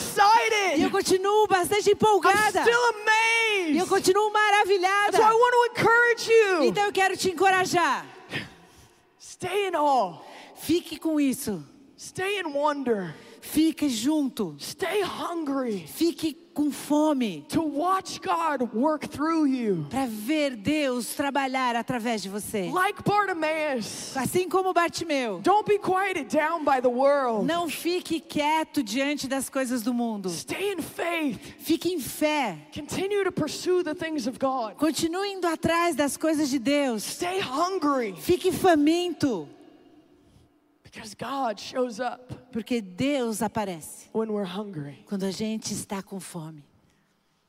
E 0.78 0.82
eu 0.82 0.90
continuo 0.90 1.46
bastante 1.46 1.88
I'm 1.88 1.92
empolgada. 1.92 2.62
still 2.62 2.88
E 3.74 3.78
eu 3.78 3.86
continuo 3.86 4.30
maravilhada. 4.32 5.16
So 5.16 5.22
I 5.22 5.32
want 5.32 5.52
to 5.52 5.80
encourage 5.80 6.30
you. 6.30 6.64
Então 6.64 6.84
eu 6.84 6.92
quero 6.92 7.16
te 7.16 7.30
encorajar. 7.30 8.04
Stay 9.20 9.68
in 9.68 9.74
awe. 9.76 10.27
Fique 10.60 10.98
com 10.98 11.20
isso. 11.20 11.62
Stay 11.96 12.38
in 12.38 12.52
wonder. 12.52 13.14
Fique 13.40 13.88
junto. 13.88 14.56
Stay 14.58 15.00
hungry 15.02 15.84
Fique 15.86 16.36
com 16.54 16.70
fome 16.70 17.44
to 17.48 17.62
watch 17.62 18.20
God 18.20 18.72
work 18.74 19.08
through 19.08 19.46
you. 19.46 19.86
para 19.88 20.06
ver 20.06 20.56
Deus 20.56 21.14
trabalhar 21.14 21.74
através 21.76 22.20
de 22.22 22.28
você. 22.28 22.70
Like 22.72 23.02
Bartimaeus. 23.02 24.16
Assim 24.16 24.48
como 24.48 24.72
Bartimeu. 24.72 25.40
Don't 25.40 25.66
be 25.66 25.78
quieted 25.78 26.28
down 26.28 26.64
by 26.64 26.80
the 26.80 26.88
world. 26.88 27.46
Não 27.46 27.68
fique 27.68 28.20
quieto 28.20 28.82
diante 28.82 29.28
das 29.28 29.48
coisas 29.48 29.82
do 29.82 29.94
mundo. 29.94 30.28
Stay 30.30 30.72
in 30.72 30.82
faith. 30.82 31.38
Fique 31.60 31.92
em 31.92 32.00
fé. 32.00 32.58
Continue 32.74 33.24
to 33.24 33.32
pursue 33.32 33.82
the 33.82 33.94
things 33.94 34.26
of 34.26 34.38
God. 34.38 34.76
Continue 34.76 35.32
indo 35.32 35.46
atrás 35.46 35.96
das 35.96 36.16
coisas 36.16 36.50
de 36.50 36.58
Deus. 36.58 37.02
Stay 37.02 37.40
hungry 37.40 38.14
Fique 38.16 38.52
faminto, 38.52 39.48
because 40.82 40.87
God 40.87 40.87
shows 40.87 40.87
up 40.87 40.87
porque 42.52 42.80
Deus 42.80 43.42
aparece 43.42 44.08
when 44.14 44.28
we're 44.30 44.44
hungry. 44.48 45.04
quando 45.06 45.24
a 45.24 45.30
gente 45.30 45.72
está 45.72 46.02
com 46.02 46.18
fome. 46.20 46.62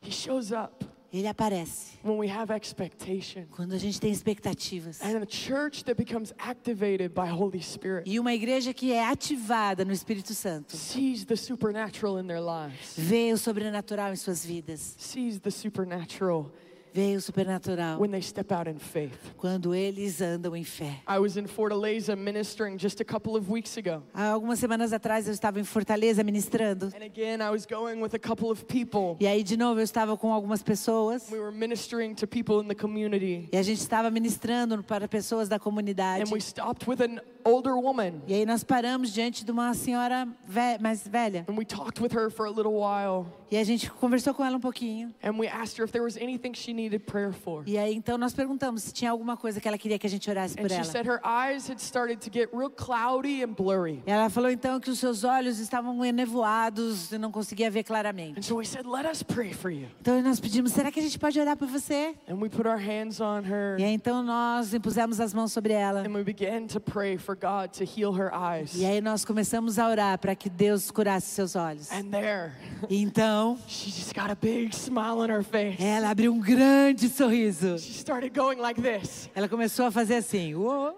He 0.02 0.12
shows 0.12 0.52
up 0.52 0.86
Ele 1.12 1.28
aparece 1.28 1.98
when 2.04 2.18
we 2.20 2.30
have 2.30 2.54
expectation. 2.54 3.46
quando 3.52 3.74
a 3.74 3.78
gente 3.80 4.00
tem 4.00 4.12
expectativas. 4.12 5.02
And 5.02 5.18
a 5.18 5.26
church 5.26 5.84
that 5.86 5.96
becomes 5.96 6.32
activated 6.38 7.14
by 7.16 7.28
Holy 7.30 7.62
Spirit 7.64 8.08
E 8.08 8.20
uma 8.20 8.34
igreja 8.34 8.74
que 8.74 8.94
é 8.94 9.04
ativada 9.04 9.84
no 9.84 9.92
Espírito 9.92 10.34
Santo 10.36 10.78
sees 10.78 11.26
the 11.26 11.36
supernatural 11.36 12.20
in 12.20 12.28
their 12.28 12.40
lives, 12.42 12.94
vê 12.96 13.34
o 13.34 13.38
sobrenatural 13.38 14.14
em 14.14 14.16
suas 14.16 14.46
vidas. 14.46 14.96
sees 15.00 15.40
the 15.40 15.50
supernatural 15.52 16.52
Vê 17.00 17.16
o 17.16 17.22
sobrenatural 17.22 17.98
when 18.00 18.12
they 18.12 18.22
step 18.22 18.52
out 18.54 18.70
in 18.70 18.78
faith. 18.78 19.14
quando 19.38 19.74
eles 19.74 20.22
andam 20.22 20.54
em 20.56 20.64
fé. 20.66 21.02
I 21.08 21.18
was 21.20 21.38
in 21.38 21.46
Fortaleza 21.48 22.16
ministering 22.16 22.78
just 22.78 23.00
a 23.00 23.06
couple 23.06 23.38
of 23.38 23.50
weeks 23.50 23.78
ago. 23.78 24.04
Há 24.14 24.30
algumas 24.32 24.60
semanas 24.60 24.92
atrás 24.92 25.26
eu 25.28 25.34
estava 25.34 25.60
em 25.60 25.64
Fortaleza 25.64 26.24
ministrando. 26.24 26.88
And 26.88 27.04
again, 27.06 27.40
I 27.42 27.50
was 27.52 27.66
going 27.66 28.02
with 28.02 28.14
a 28.14 28.20
couple 28.20 28.50
of 28.52 28.66
people. 28.66 29.16
E 29.20 29.28
aí 29.28 29.44
de 29.44 29.56
novo 29.56 29.80
eu 29.80 29.84
estava 29.84 30.18
com 30.18 30.34
algumas 30.34 30.62
pessoas. 30.62 31.30
We 31.32 31.40
were 31.40 31.56
ministering 31.56 32.14
to 32.16 32.28
people 32.28 32.62
in 32.62 32.68
the 32.68 32.76
community. 32.76 33.48
E 33.52 33.58
a 33.58 33.64
gente 33.64 33.80
estava 33.80 34.12
ministrando 34.12 34.84
para 34.84 35.08
pessoas 35.08 35.48
da 35.48 35.58
comunidade. 35.58 36.24
And 36.24 36.34
we 36.34 36.42
stopped 36.42 36.90
with 36.90 37.02
an 37.02 37.22
older 37.46 37.76
woman. 37.76 38.22
E 38.28 38.34
aí 38.34 38.46
nós 38.46 38.64
paramos 38.64 39.14
diante 39.14 39.46
de 39.46 39.52
uma 39.52 39.74
senhora 39.74 40.28
ve- 40.48 40.78
mais 40.82 41.08
velha. 41.08 41.46
And 41.48 41.54
we 41.56 41.64
talked 41.66 42.02
with 42.02 42.12
her 42.14 42.30
for 42.30 42.46
a 42.46 42.52
little 42.52 42.74
while. 42.74 43.26
E 43.52 43.58
a 43.58 43.64
gente 43.64 43.90
conversou 43.92 44.34
com 44.34 44.46
ela 44.46 44.58
um 44.58 44.60
pouquinho. 44.60 45.14
And 45.24 45.34
we 45.38 45.48
asked 45.48 45.80
her 45.80 45.86
if 45.86 45.92
there 45.92 46.04
was 46.04 46.18
anything 46.18 46.54
she 46.54 46.74
needed 46.74 47.00
prayer 47.06 47.34
for. 47.34 47.64
E 47.66 47.78
aí 47.78 47.96
então 47.96 48.18
nós 48.18 48.34
perguntamos 48.34 48.84
se 48.84 48.94
tinha 48.94 49.10
alguma 49.12 49.36
coisa 49.36 49.60
que 49.60 49.68
ela 49.68 49.78
queria 49.78 49.98
que 49.98 50.06
a 50.06 50.10
gente 50.10 50.30
orasse 50.30 50.54
And 50.58 50.62
por 50.62 50.70
she 50.70 50.76
ela. 50.76 50.84
said 50.86 51.08
her 51.08 51.20
eyes 51.26 51.68
had 51.70 51.80
started 51.80 52.20
to 52.22 52.30
get 52.32 52.50
real 52.54 52.70
cloudy 52.70 53.44
and 53.44 53.54
blurry. 53.54 54.04
E 54.06 54.12
ela 54.12 54.30
falou 54.30 54.52
então 54.52 54.80
que 54.80 54.90
os 54.92 55.00
seus 55.00 55.24
olhos 55.24 55.60
estavam 55.60 56.04
enevoados 56.06 57.12
e 57.12 57.18
não 57.18 57.32
conseguia 57.32 57.72
ver 57.72 57.84
claramente. 57.84 58.38
And 58.40 58.44
so 58.44 58.56
we 58.58 58.66
said, 58.66 58.86
Let 58.86 59.06
us 59.10 59.24
pray 59.24 59.52
for 59.54 59.72
you. 59.72 59.88
Então 60.02 60.22
nós 60.22 60.40
pedimos, 60.40 60.72
será 60.72 60.92
que 60.92 61.00
a 61.00 61.04
gente 61.04 61.18
pode 61.18 61.40
orar 61.40 61.58
por 61.58 61.68
você? 61.68 62.16
And 62.30 62.36
we 62.36 62.50
put 62.50 62.68
our 62.68 62.78
hands 62.80 63.20
on 63.20 63.42
her. 63.46 63.80
E 63.80 63.84
aí 63.84 63.94
então 63.94 64.22
nós 64.24 64.74
impusemos 64.74 65.20
as 65.20 65.34
mãos 65.34 65.52
sobre 65.52 65.74
ela. 65.74 66.02
And 66.08 66.14
we 66.14 66.24
began 66.24 66.68
to 66.68 66.80
pray 66.80 67.18
for 67.18 67.36
God 67.36 67.72
to 67.78 67.84
heal 67.84 68.14
her 68.16 68.32
eyes. 68.34 68.76
E 68.76 68.86
aí 68.86 69.02
nós 69.02 69.26
começamos 69.26 69.80
a 69.80 69.88
orar 69.90 70.20
para 70.20 70.36
que 70.36 70.50
Deus 70.50 70.92
curasse 70.92 71.28
seus 71.28 71.56
olhos. 71.56 71.92
And 71.92 72.10
there, 72.12 72.52
E 72.90 73.02
então 73.02 73.38
she 73.67 73.91
just 73.91 74.13
got 74.13 74.30
a 74.32 74.36
big 74.36 74.73
smile 74.73 75.19
on 75.21 75.30
her 75.30 75.43
face. 75.43 75.78
ela 75.80 76.10
abriu 76.10 76.32
um 76.34 76.39
grande 76.39 77.08
sorriso. 77.10 77.78
She 77.78 77.93
started 77.93 78.34
going 78.34 78.58
like 78.60 78.82
this. 78.82 79.30
Ela 79.36 79.47
começou 79.47 79.86
a 79.86 79.91
fazer 79.91 80.15
assim. 80.15 80.54
"Uô". 80.56 80.93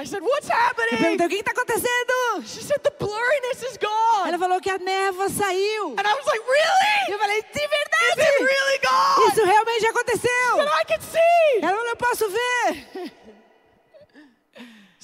I 0.00 0.04
said, 0.06 0.22
What's 0.22 0.48
Eu 0.48 0.54
happening? 0.54 0.96
perguntei, 0.96 1.26
o 1.26 1.28
que 1.28 1.34
está 1.40 1.50
acontecendo? 1.50 2.46
She 2.46 2.62
said, 2.62 2.78
The 2.84 2.92
blurriness 3.00 3.62
is 3.64 3.76
gone. 3.78 4.28
Ela 4.28 4.38
falou 4.38 4.60
que 4.60 4.70
a 4.70 4.78
névoa 4.78 5.28
saiu. 5.28 5.94
And 5.98 6.06
I 6.06 6.14
was 6.14 6.24
like, 6.24 6.38
E 6.38 6.52
Really? 6.52 7.12
eu 7.12 7.18
falei, 7.18 7.42
de 7.42 7.48
Is 7.48 7.64
it 7.64 7.68
verdade? 7.68 8.44
really 8.44 8.78
gone? 8.78 9.28
Isso 9.32 9.44
realmente 9.44 9.86
aconteceu. 9.86 10.60
And 10.60 10.68
I 10.68 10.84
can 10.86 11.00
see. 11.00 11.58
Ela 11.62 11.72
falou, 11.76 11.86
eu 11.88 11.96
posso 11.96 12.28
ver. 12.30 13.12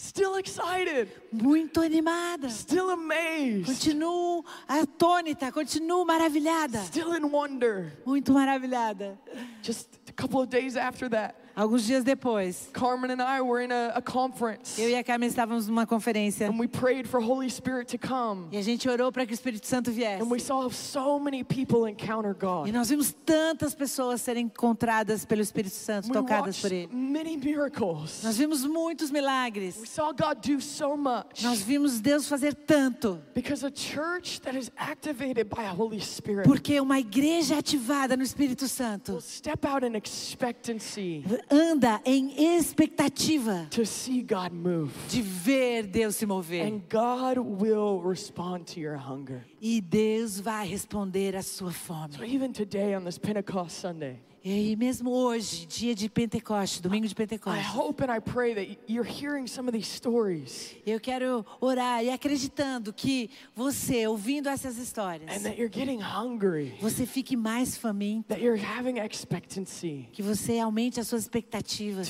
Still 0.05 0.37
excited. 0.37 1.09
Muito 1.33 1.81
animada. 1.81 2.51
Still 2.51 2.91
amazed. 2.91 3.65
Continuo 3.65 4.45
atônita, 4.69 5.51
continuo 5.51 6.05
maravilhada. 6.05 6.83
Still 6.85 7.15
in 7.15 7.31
wonder. 7.31 7.91
Muito 8.05 8.31
maravilhada. 8.31 9.19
Just 9.63 9.89
a 10.07 10.13
couple 10.13 10.43
of 10.43 10.51
days 10.51 10.77
after 10.77 11.09
that, 11.09 11.37
Alguns 11.57 11.85
dias 11.85 12.03
depois, 12.03 12.69
Carmen 12.73 13.11
and 13.13 13.23
I 13.23 13.41
were 13.41 13.63
in 13.65 13.71
a, 13.71 13.93
a 13.95 14.03
conference. 14.03 14.81
eu 14.81 14.89
e 14.91 14.95
a 14.97 15.05
Carmen 15.05 15.29
estávamos 15.29 15.69
numa 15.69 15.87
conferência. 15.87 16.49
And 16.49 16.59
we 16.59 16.67
prayed 16.67 17.07
for 17.09 17.21
Holy 17.21 17.49
Spirit 17.49 17.87
to 17.97 17.99
come. 17.99 18.49
E 18.51 18.57
a 18.57 18.63
gente 18.63 18.89
orou 18.89 19.13
para 19.13 19.25
que 19.25 19.33
o 19.33 19.35
Espírito 19.35 19.67
Santo 19.67 19.93
viesse. 19.93 20.21
And 20.23 20.29
we 20.31 20.41
saw 20.41 20.69
so 20.71 21.19
many 21.21 21.45
people 21.45 21.89
encounter 21.89 22.33
E 22.33 22.35
God. 22.41 22.69
nós 22.73 22.89
vimos 22.89 23.15
tantas 23.25 23.75
pessoas 23.75 24.21
serem 24.21 24.47
encontradas 24.47 25.25
pelo 25.25 25.43
Espírito 25.43 25.75
Santo, 25.75 26.09
We 26.09 26.15
tocadas 26.15 26.57
watched 26.57 26.63
por 26.63 26.73
Ele. 26.73 26.89
many 26.93 27.37
miracles. 27.37 28.23
Nós 28.25 28.37
vimos 28.37 28.65
muitos 28.65 29.11
We 29.11 29.21
milagres. 29.21 29.77
saw 29.89 30.13
God 30.13 30.41
do 30.43 30.61
so 30.61 30.97
much. 30.97 31.43
Nós 31.43 31.61
vimos 31.63 32.01
Deus 32.01 32.27
fazer 32.29 32.55
tanto. 32.55 33.21
Because 33.35 33.65
a 33.65 33.71
church 33.71 34.41
that 34.43 34.57
is 34.59 34.71
activated 34.77 35.49
by 35.49 35.65
Holy 35.65 36.01
Spirit 36.01 36.45
Porque 36.49 36.81
uma 36.81 36.99
igreja 36.99 37.59
ativada 37.59 38.17
no 38.17 38.23
Espírito 38.25 38.67
Santo 38.67 39.13
will 39.13 39.21
step 39.21 39.65
out 39.65 39.85
in 39.87 39.95
expectancy 39.95 41.23
anda 41.51 42.01
em 42.05 42.57
expectativa 42.57 43.67
to 43.71 43.85
see 43.85 44.23
God 44.23 44.53
move. 44.53 44.93
de 45.09 45.21
ver 45.23 45.83
Deus 45.87 46.17
se 46.17 46.27
mover. 46.27 46.63
And 46.67 46.81
God 46.89 47.39
will 47.39 48.01
respond 48.03 48.67
to 48.75 48.81
your 48.81 48.97
hunger. 48.97 49.45
E 49.61 49.81
Deus 49.81 50.41
vai 50.41 50.67
responder 50.67 51.35
à 51.37 51.43
sua 51.43 51.73
So 51.73 51.79
fome. 52.19 52.25
even 52.27 52.53
today 52.53 52.95
on 52.95 53.05
this 53.05 53.19
Pentecost 53.19 53.79
Sunday, 53.79 54.19
E 54.47 54.77
mesmo 54.77 55.11
hoje, 55.11 55.65
dia 55.65 55.95
de 55.95 56.07
Pentecoste, 56.07 56.83
domingo 56.83 57.07
de 57.07 57.15
I 57.15 57.17
Pentecoste, 57.17 57.65
hope 57.75 58.05
and 58.05 58.15
I 58.15 58.21
pray 58.21 58.55
that 58.55 58.79
you're 58.87 59.03
hearing 59.03 59.47
some 59.47 59.67
of 59.67 59.73
these 59.73 59.89
stories. 59.89 60.77
Eu 60.85 61.01
quero 61.01 61.47
orar 61.63 62.05
e 62.05 62.11
acreditando 62.11 62.93
que 62.93 63.31
você, 63.57 64.07
ouvindo 64.07 64.51
essas 64.51 64.77
histórias, 64.77 65.35
and 65.35 65.45
that 65.45 65.59
you're 65.59 65.73
getting 65.73 65.99
hungry, 66.03 66.75
você 66.79 67.07
fique 67.07 67.39
mais 67.39 67.79
faminto, 67.79 68.29
that 68.29 68.43
you're 68.43 68.63
having 68.63 68.99
expectancy. 68.99 70.11
Que 70.13 70.23
você 70.23 70.59
aumente 70.59 71.01
as 71.01 71.09
suas 71.09 71.23
expectativas. 71.23 72.07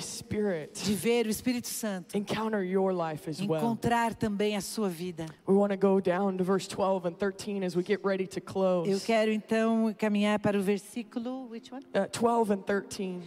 Spirit 0.00 0.82
de 0.82 0.94
ver 0.94 1.26
o 1.26 1.28
Espírito 1.28 1.68
Santo. 1.68 2.16
encounter 2.16 2.64
your 2.64 2.90
life 2.90 3.28
as 3.28 3.38
well. 3.38 3.58
encontrar 3.58 4.14
também 4.14 4.56
a 4.56 4.62
sua 4.62 4.88
vida. 4.88 5.26
We 5.46 5.54
want 5.54 5.72
to 5.72 5.78
go 5.78 6.00
down 6.00 6.38
to 6.38 6.42
verse 6.42 6.66
12 6.66 7.06
and 7.06 7.12
13 7.18 7.66
as 7.66 7.76
we 7.76 7.84
get 7.84 8.00
ready 8.02 8.26
to 8.28 8.40
Eu 8.86 8.98
quero 8.98 9.30
então 9.30 9.94
caminhar 9.98 10.38
para 10.38 10.58
o 10.58 10.62
versículo 10.62 11.49
which 11.50 11.72
one? 11.72 11.82
Uh, 11.92 12.06
12 12.06 12.50
and 12.52 12.64
13. 12.64 13.22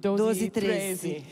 12 0.00 0.44
e 0.44 0.50
13. 0.50 1.24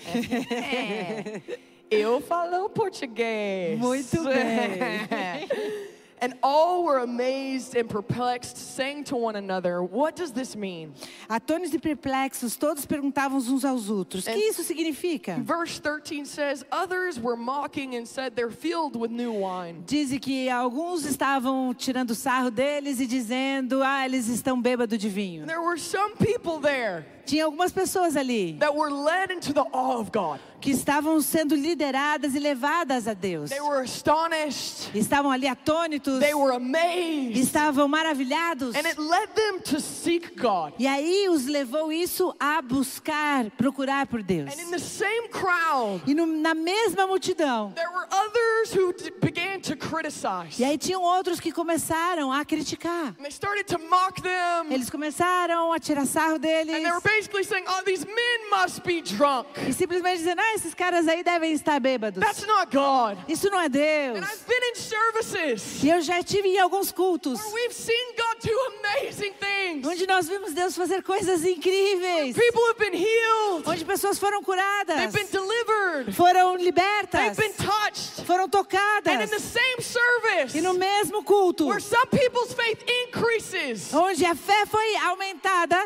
É. 0.51 1.43
Eu 1.91 2.21
falo 2.23 2.71
português. 2.71 3.79
Muito 3.79 4.25
bem. 4.25 5.85
and 6.25 6.35
all 6.43 6.85
were 6.85 7.01
amazed 7.01 7.77
and 7.77 7.87
perplexed, 7.87 8.57
saying 8.57 9.05
to 9.05 9.17
one 9.17 9.37
another, 9.37 9.83
What 9.83 10.17
does 10.17 10.33
this 10.33 10.57
mean? 10.57 10.95
Atônitos 11.29 11.75
e 11.75 11.79
perplexos, 11.79 12.57
todos 12.57 12.87
perguntavam 12.87 13.37
uns 13.37 13.65
aos 13.65 13.91
outros: 13.91 14.27
"O 14.27 14.33
que 14.33 14.49
isso 14.49 14.63
significa?" 14.63 15.39
Verse 15.45 15.79
13 15.79 16.25
says, 16.25 16.65
Others 16.73 17.21
were 17.21 17.37
mocking 17.37 17.97
and 17.97 18.07
said, 18.09 18.35
They're 18.35 18.51
filled 18.51 18.97
with 18.97 19.11
new 19.11 19.33
wine. 19.33 19.85
Diz 19.87 20.19
que 20.19 20.49
alguns 20.49 21.05
estavam 21.05 21.75
tirando 21.75 22.15
sarro 22.15 22.51
deles 22.51 23.01
e 23.01 23.07
dizendo: 23.07 23.83
"Ah, 23.83 24.07
eles 24.07 24.29
estão 24.29 24.61
bêbados 24.61 24.99
de 24.99 25.09
vinho". 25.11 25.43
And 25.43 25.49
there 25.49 25.61
were 25.63 25.79
some 25.79 26.17
people 26.17 26.59
there 26.59 27.05
Tinha 27.27 27.45
algumas 27.47 27.73
pessoas 27.73 28.17
ali 28.17 28.55
that 28.61 28.75
were 28.75 28.91
led 28.93 29.33
into 29.33 29.53
the 29.53 29.65
awe 29.73 29.97
of 30.01 30.11
God. 30.11 30.39
que 30.61 30.71
estavam 30.71 31.21
sendo 31.21 31.55
lideradas 31.55 32.35
e 32.35 32.39
levadas 32.39 33.07
a 33.07 33.13
Deus. 33.13 33.51
They 33.51 33.61
were 33.61 33.83
astonished, 33.85 34.91
Estavam 34.95 35.31
ali 35.31 35.47
atônitos, 35.47 36.21
they 36.21 36.33
were 36.35 36.53
amazed, 36.55 37.37
estavam 37.37 37.87
maravilhados. 37.87 38.75
and 38.75 38.87
it 38.87 38.99
led 38.99 39.29
them 39.35 39.61
to 39.61 39.79
seek 39.81 40.35
God. 40.41 40.73
E 40.79 40.87
aí 40.87 41.29
os 41.29 41.45
levou 41.47 41.93
isso 41.93 42.35
a 42.41 42.63
buscar, 42.63 43.51
procurar 43.59 44.07
por 44.07 44.23
Deus. 44.23 44.53
And 44.55 44.61
in 44.63 44.71
the 44.71 44.79
same 44.79 45.29
crowd, 45.29 46.03
E 46.07 46.15
no- 46.15 46.25
na 46.27 46.55
mesma 46.55 47.07
multidão. 47.07 47.73
there 47.75 47.91
were 47.91 48.07
others 48.11 48.73
who 48.75 48.93
d- 48.95 49.13
began 49.21 49.61
to 49.61 49.77
criticize. 49.77 50.59
E 50.59 50.65
aí 50.65 50.79
tinham 50.79 51.03
outros 51.03 51.41
que 51.41 51.53
começaram 51.53 52.33
a 52.33 52.43
criticar. 52.45 53.09
And 53.19 53.23
they 53.23 53.31
started 53.31 53.65
to 53.67 53.79
mock 53.79 54.23
them. 54.23 54.73
Eles 54.73 54.89
começaram 54.89 55.73
a 55.73 55.79
tirar 55.79 56.07
sarro 56.07 56.39
deles. 56.39 56.75
Basically 57.15 57.45
saying, 57.45 57.65
oh, 57.69 57.83
these 57.87 58.05
men 58.05 58.51
must 58.51 58.83
be 58.83 59.01
drunk. 59.01 59.47
E 59.69 59.73
simplesmente 59.73 60.19
dizendo: 60.19 60.41
ah, 60.41 60.55
esses 60.55 60.75
caras 60.75 61.07
aí 61.07 61.23
devem 61.23 61.53
estar 61.53 61.79
bêbados. 61.81 62.21
That's 62.21 62.45
not 62.47 62.71
God. 62.73 63.17
Isso 63.29 63.49
não 63.51 63.61
é 63.61 63.69
Deus. 63.69 64.17
And 64.19 64.25
I've 64.25 64.47
been 64.47 64.63
in 64.71 64.75
services 64.75 65.83
E 65.83 65.91
eu 65.91 66.01
já 66.01 66.19
estive 66.21 66.49
em 66.49 66.59
alguns 66.59 66.91
cultos 66.91 67.39
where 67.41 67.55
we've 67.55 67.73
seen 67.75 68.15
God 68.17 68.41
do 68.43 68.53
amazing 68.81 69.33
things. 69.35 69.87
onde 69.87 70.07
nós 70.07 70.29
vimos 70.29 70.53
Deus 70.55 70.75
fazer 70.77 71.03
coisas 71.03 71.45
incríveis, 71.45 72.35
People 72.37 72.63
have 72.69 72.79
been 72.79 72.95
healed. 72.95 73.63
onde 73.67 73.85
pessoas 73.85 74.19
foram 74.19 74.43
curadas, 74.43 74.97
They've 74.97 75.13
been 75.13 75.31
delivered. 75.31 76.13
foram 76.15 76.53
They've 76.57 76.65
libertas, 76.67 77.37
been 77.37 77.53
touched. 77.55 78.14
Foram 78.25 78.45
And 78.45 78.47
in 78.47 78.51
tocadas. 78.51 79.31
the 79.31 79.39
same 79.41 79.81
service, 79.81 80.57
E 80.57 80.61
no 80.61 80.75
mesmo 80.75 81.23
culto, 81.25 81.67
where 81.67 81.81
some 81.81 82.07
people's 82.07 82.53
faith 82.55 82.83
increases, 83.07 83.93
onde 83.93 84.25
a 84.25 84.35
fé 84.35 84.67
foi 84.67 84.97
aumentada, 84.97 85.77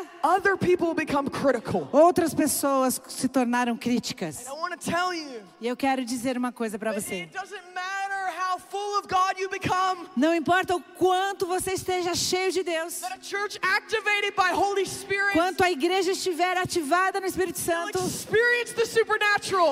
outras 1.91 2.33
pessoas 2.33 3.01
se 3.07 3.27
tornaram 3.27 3.77
críticas. 3.77 4.45
You, 4.47 5.41
E 5.61 5.67
eu 5.67 5.75
quero 5.75 6.03
dizer 6.05 6.37
uma 6.37 6.51
coisa 6.51 6.77
para 6.79 6.91
você. 6.93 7.23
it 7.23 7.33
doesn't 7.33 7.61
matter 7.73 7.98
Não 10.15 10.33
importa 10.33 10.75
o 10.75 10.81
quanto 10.81 11.45
você 11.45 11.73
esteja 11.73 12.15
cheio 12.15 12.51
de 12.51 12.63
Deus, 12.63 13.01
quanto 15.33 15.63
a 15.63 15.71
igreja 15.71 16.11
estiver 16.11 16.57
ativada 16.57 17.19
no 17.19 17.27
Espírito 17.27 17.59
Santo, 17.59 17.99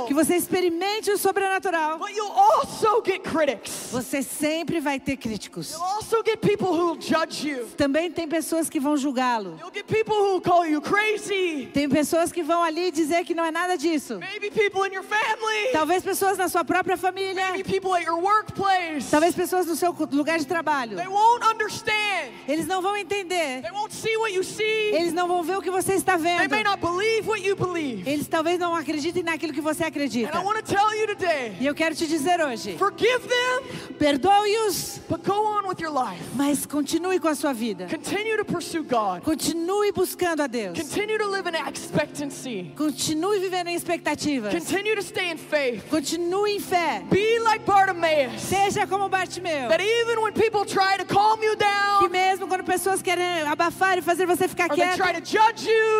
que 0.07 0.13
você 0.13 0.35
experimente 0.35 1.11
o 1.11 1.17
sobrenatural, 1.17 1.97
but 1.97 2.11
you'll 2.15 2.31
also 2.31 3.01
get 3.03 3.21
critics. 3.23 3.89
você 3.91 4.21
sempre 4.21 4.79
vai 4.79 4.99
ter 4.99 5.17
críticos. 5.17 5.71
You'll 5.71 5.83
also 5.83 6.23
get 6.23 6.39
people 6.39 6.67
who 6.67 6.91
will 6.91 7.01
judge 7.01 7.47
you. 7.47 7.65
Também 7.77 8.11
tem 8.11 8.27
pessoas 8.27 8.69
que 8.69 8.79
vão 8.79 8.95
julgá-lo. 8.95 9.57
You'll 9.59 9.73
get 9.73 9.87
people 9.87 10.15
who 10.15 10.33
will 10.33 10.41
call 10.41 10.65
you 10.65 10.81
crazy. 10.81 11.69
Tem 11.73 11.89
pessoas 11.89 12.31
que 12.31 12.43
vão 12.43 12.63
ali 12.63 12.91
dizer 12.91 13.25
que 13.25 13.33
não 13.33 13.43
é 13.43 13.51
nada 13.51 13.77
disso. 13.77 14.19
Maybe 14.19 14.51
people 14.51 14.85
in 14.87 14.93
your 14.93 15.03
family. 15.03 15.71
Talvez 15.71 16.03
pessoas 16.03 16.37
na 16.37 16.47
sua 16.47 16.63
própria 16.63 16.97
família. 16.97 17.51
Maybe 17.51 17.63
people 17.63 17.93
at 17.93 18.05
your 18.05 18.19
workplace. 18.19 18.66
Talvez 19.09 19.35
pessoas 19.35 19.65
no 19.65 19.75
seu 19.75 19.95
lugar 20.11 20.39
de 20.39 20.45
trabalho. 20.45 20.97
They 20.97 21.07
won't 21.07 21.45
understand. 21.45 22.31
Eles 22.47 22.65
não 22.67 22.81
vão 22.81 22.95
entender. 22.97 23.61
They 23.61 23.71
won't 23.71 23.93
see 23.93 24.15
what 24.17 24.33
you 24.33 24.43
see. 24.43 24.63
Eles 24.95 25.13
não 25.13 25.27
vão 25.27 25.43
ver 25.43 25.57
o 25.57 25.61
que 25.61 25.69
você 25.71 25.93
está 25.93 26.17
They 26.17 26.37
vendo. 26.37 26.49
may 26.49 26.63
not 26.63 26.79
believe 26.79 27.27
what 27.27 27.41
you 27.45 27.55
believe. 27.55 28.09
Eles 28.09 28.27
talvez 28.27 28.57
não 28.59 28.73
acreditem 28.75 29.23
naquilo 29.23 29.53
que 29.53 29.61
você 29.61 29.83
And 29.83 29.87
acredita. 29.87 30.37
I 30.37 30.43
want 30.43 30.57
to 30.57 30.63
tell 30.63 30.93
you 30.95 31.07
today 31.07 31.55
E 31.59 31.65
eu 31.65 31.75
quero 31.75 31.93
te 31.95 32.07
dizer 32.07 32.39
hoje: 32.41 32.77
forgive 32.77 33.19
them, 33.27 33.93
perdoe-os, 33.99 34.99
but 35.09 35.23
go 35.25 35.33
on 35.33 35.67
with 35.67 35.79
your 35.79 35.91
life. 35.91 36.21
mas 36.35 36.65
continue 36.65 37.19
com 37.19 37.27
a 37.27 37.35
sua 37.35 37.53
vida. 37.53 37.87
Continue 37.87 38.37
to 38.37 38.45
pursue 38.45 38.83
God. 38.83 39.21
Continue 39.23 39.91
buscando 39.91 40.41
a 40.43 40.47
Deus. 40.47 40.77
Continue 40.77 41.17
to 41.17 41.27
live 41.27 41.47
in 41.49 41.55
expectancy. 41.69 42.71
Continue 42.75 43.39
vivendo 43.39 43.67
em 43.69 43.75
expectativas. 43.75 44.53
Continue 44.53 44.95
to 44.95 45.01
stay 45.03 45.31
in 45.31 45.37
faith. 45.37 45.83
Continue 45.89 46.55
em 46.55 46.59
fé. 46.59 47.03
Be 47.09 47.39
like 47.39 47.65
Bartimaeus. 47.65 48.41
Seja 48.63 48.85
como 48.87 49.07
Bartimeu. 49.07 49.69
That 49.69 49.81
even 49.81 50.21
when 50.21 50.33
people 50.33 50.65
try 50.65 50.97
to 50.97 51.05
calm 51.05 51.41
you 51.41 51.55
Que 51.55 51.63
down, 51.63 52.09
mesmo 52.09 52.47
quando 52.47 52.63
pessoas 52.63 53.01
querem 53.01 53.41
abafar 53.47 53.97
e 53.97 54.01
fazer 54.01 54.25
você 54.25 54.47
ficar 54.47 54.67
quieto, 54.69 54.97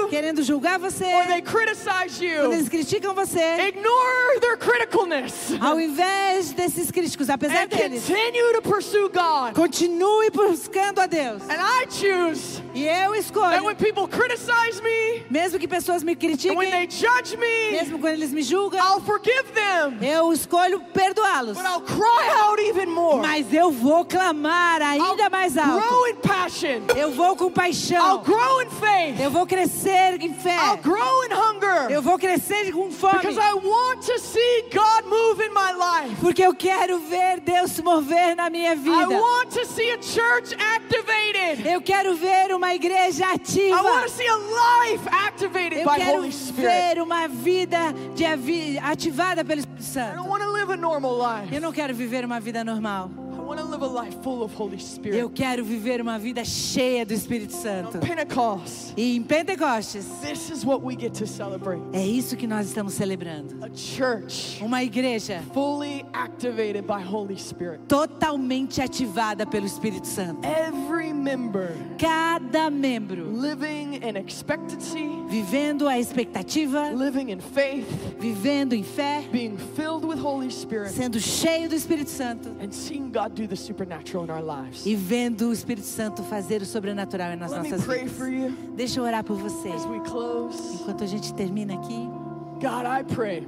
querendo 0.10 0.43
julgar 0.43 0.78
você, 0.80 1.06
or 1.06 1.28
they 1.28 1.41
criticize 1.41 2.20
quando 2.20 2.24
you, 2.24 2.54
eles 2.54 2.67
criticam 2.70 3.13
você, 3.13 3.67
ignore 3.70 4.39
their 4.41 4.58
criticalness 4.58 5.54
ao 5.62 5.80
invés 5.80 6.52
desses 6.54 6.91
críticos, 6.91 7.30
apesar 7.30 7.63
and 7.63 7.67
deles, 7.70 8.04
continue 8.06 8.54
to 8.54 8.62
pursue 8.62 9.10
God. 9.10 9.54
continue 9.54 10.30
buscando 10.32 11.00
a 11.00 11.06
Deus. 11.08 11.41
And 11.43 11.60
I 11.62 11.86
choose 11.89 12.62
E 12.74 12.86
eu 12.86 13.15
escolho, 13.15 13.63
when 13.63 13.76
people 13.76 14.08
criticize 14.08 14.82
me, 14.82 15.24
mesmo 15.30 15.58
que 15.60 15.67
pessoas 15.67 16.04
me 16.04 16.13
and 16.13 16.56
when 16.56 16.70
they 16.70 16.88
critiquem, 16.88 16.89
judge 16.91 17.38
me, 17.38 17.72
mesmo 17.72 18.00
quando 18.00 18.13
eles 18.13 18.32
me 18.32 18.41
julgam, 18.41 18.80
I'll 18.80 19.02
forgive 19.02 19.52
them, 19.54 19.98
eu 20.02 20.32
escolho 20.34 20.80
perdoá-los. 20.93 21.56
but 21.58 21.65
I'll 21.65 21.82
cry 21.82 22.30
out 22.41 22.46
even 22.60 22.88
more. 22.89 23.21
Mas 23.21 23.51
eu 23.53 23.71
vou 23.71 24.05
clamar 24.05 24.81
ainda 24.81 25.23
I'll 25.23 25.29
mais 25.31 25.57
alto. 25.57 25.88
grow 25.88 26.07
in 26.07 26.15
passion. 26.15 26.81
Eu 26.95 27.12
vou 27.12 27.36
com 27.36 27.45
I'll 27.45 27.51
paixão. 27.51 28.23
grow 28.23 28.62
in 28.62 28.69
faith. 28.69 29.19
Eu 29.19 29.31
vou 29.31 29.45
crescer 29.45 30.19
em 30.21 30.29
I'll 30.31 30.33
fé. 30.36 30.77
grow 30.81 31.23
in 31.25 31.33
hunger. 31.33 31.91
Eu 31.91 32.01
vou 32.01 32.17
crescer 32.17 32.71
com 32.71 32.91
fome. 32.91 33.19
Because 33.19 33.38
I 33.39 33.53
want 33.53 34.01
to 34.05 34.19
see 34.19 34.63
God 34.73 35.05
move 35.05 35.41
in 35.43 35.49
my 35.53 35.71
life. 35.73 36.15
Porque 36.21 36.41
eu 36.43 36.53
quero 36.55 36.99
ver 36.99 37.39
Deus 37.41 37.71
se 37.71 37.81
mover 37.81 38.36
na 38.36 38.49
minha 38.49 38.73
I 38.73 38.75
vida. 38.75 39.10
want 39.10 39.49
to 39.53 39.65
see 39.65 39.91
a 39.91 40.01
church 40.01 40.55
activated. 40.75 41.65
Eu 41.65 41.81
quero 41.81 42.15
ver 42.15 42.53
uma 42.53 42.73
igreja 42.73 43.25
I 43.25 43.36
ativa. 43.36 43.81
want 43.83 44.03
to 44.05 44.10
see 44.10 44.27
a 44.27 44.36
life 44.36 45.07
activated 45.10 45.79
Eu 45.81 45.86
by 45.89 45.95
quero 45.97 46.17
Holy 46.19 46.31
Spirit. 46.31 46.71
ver 46.95 47.01
uma 47.01 47.27
vida 47.27 47.93
de 48.15 48.25
ativada 48.79 49.43
pelo 49.43 49.60
Espírito 49.60 49.81
I 49.81 49.83
Santo. 49.83 50.23
Don't 50.58 50.67
want 50.67 50.67
to 50.67 50.67
live 50.67 50.70
a 50.70 50.78
normal 50.82 51.17
life. 51.17 51.54
Eu 51.54 51.62
não 51.62 51.72
quero 51.72 51.93
viver 51.93 52.26
uma 52.26 52.39
vida 52.39 52.63
normal. 52.63 53.10
I 53.78 53.80
want 53.80 53.92
to 53.92 54.00
live 54.00 54.06
a 54.06 54.10
life 54.10 54.24
full 54.24 54.44
of 54.44 54.54
Holy 54.56 54.80
Spirit. 54.80 55.20
Eu 55.20 55.30
quero 55.30 55.63
viver 55.63 56.02
uma 56.02 56.18
vida 56.18 56.44
cheia 56.44 57.06
do 57.06 57.13
Espírito 57.13 57.54
Santo. 57.54 58.00
E 58.96 59.16
em 59.16 59.22
Pentecostes, 59.22 60.06
this 60.22 60.50
is 60.50 60.66
what 60.66 60.82
we 60.82 60.96
get 60.96 61.13
to 61.13 61.28
celebrate. 61.28 61.82
é 61.94 62.04
isso 62.04 62.36
que 62.36 62.48
nós 62.48 62.68
estamos 62.68 62.94
celebrando. 62.94 63.56
A 63.63 63.70
church 63.76 64.60
Uma 64.63 64.84
igreja 64.84 65.44
fully 65.54 66.04
activated 66.12 66.88
by 66.88 67.04
Holy 67.04 67.38
Spirit. 67.38 67.80
totalmente 67.88 68.82
ativada 68.82 69.46
pelo 69.46 69.68
Espírito 69.68 70.08
Santo. 70.08 70.42
Every 70.44 71.13
member 71.13 71.70
Cada 72.00 72.72
membro 72.72 73.30
living 73.32 73.98
in 73.98 74.18
expectancy, 74.18 75.08
vivendo 75.30 75.88
a 75.88 76.00
expectativa, 76.00 76.92
living 76.94 77.32
in 77.32 77.40
faith, 77.40 77.88
vivendo 78.20 78.74
em 78.74 78.84
fé, 78.84 79.24
being 79.32 79.58
filled 79.76 80.04
with 80.04 80.20
Holy 80.20 80.50
Spirit, 80.50 80.94
sendo 80.94 81.20
cheio 81.20 81.70
do 81.70 81.76
Espírito 81.76 82.10
Santo 82.10 82.50
and 82.60 82.72
seeing 82.72 83.12
God 83.12 83.36
do 83.36 83.46
e 84.86 84.95
vendo 84.95 85.49
o 85.49 85.53
Espírito 85.53 85.86
Santo 85.88 86.23
fazer 86.23 86.62
o 86.62 86.65
sobrenatural 86.65 87.36
nas 87.36 87.51
Let 87.51 87.62
me 87.63 87.69
nossas 87.69 87.86
pray 87.86 87.99
vidas. 88.06 88.17
for 88.17 88.27
you 88.27 88.51
Deixa 88.75 88.99
eu 88.99 89.03
orar 89.03 89.23
por 89.23 89.38
você. 89.38 89.69
as 89.69 89.86
we 89.86 89.99
close. 90.01 90.75
Enquanto 90.75 91.03
a 91.03 91.08
gente 91.08 91.34
termina 91.34 91.73
aqui, 91.75 92.08
God, 92.62 92.86
I 92.86 93.03
pray 93.13 93.47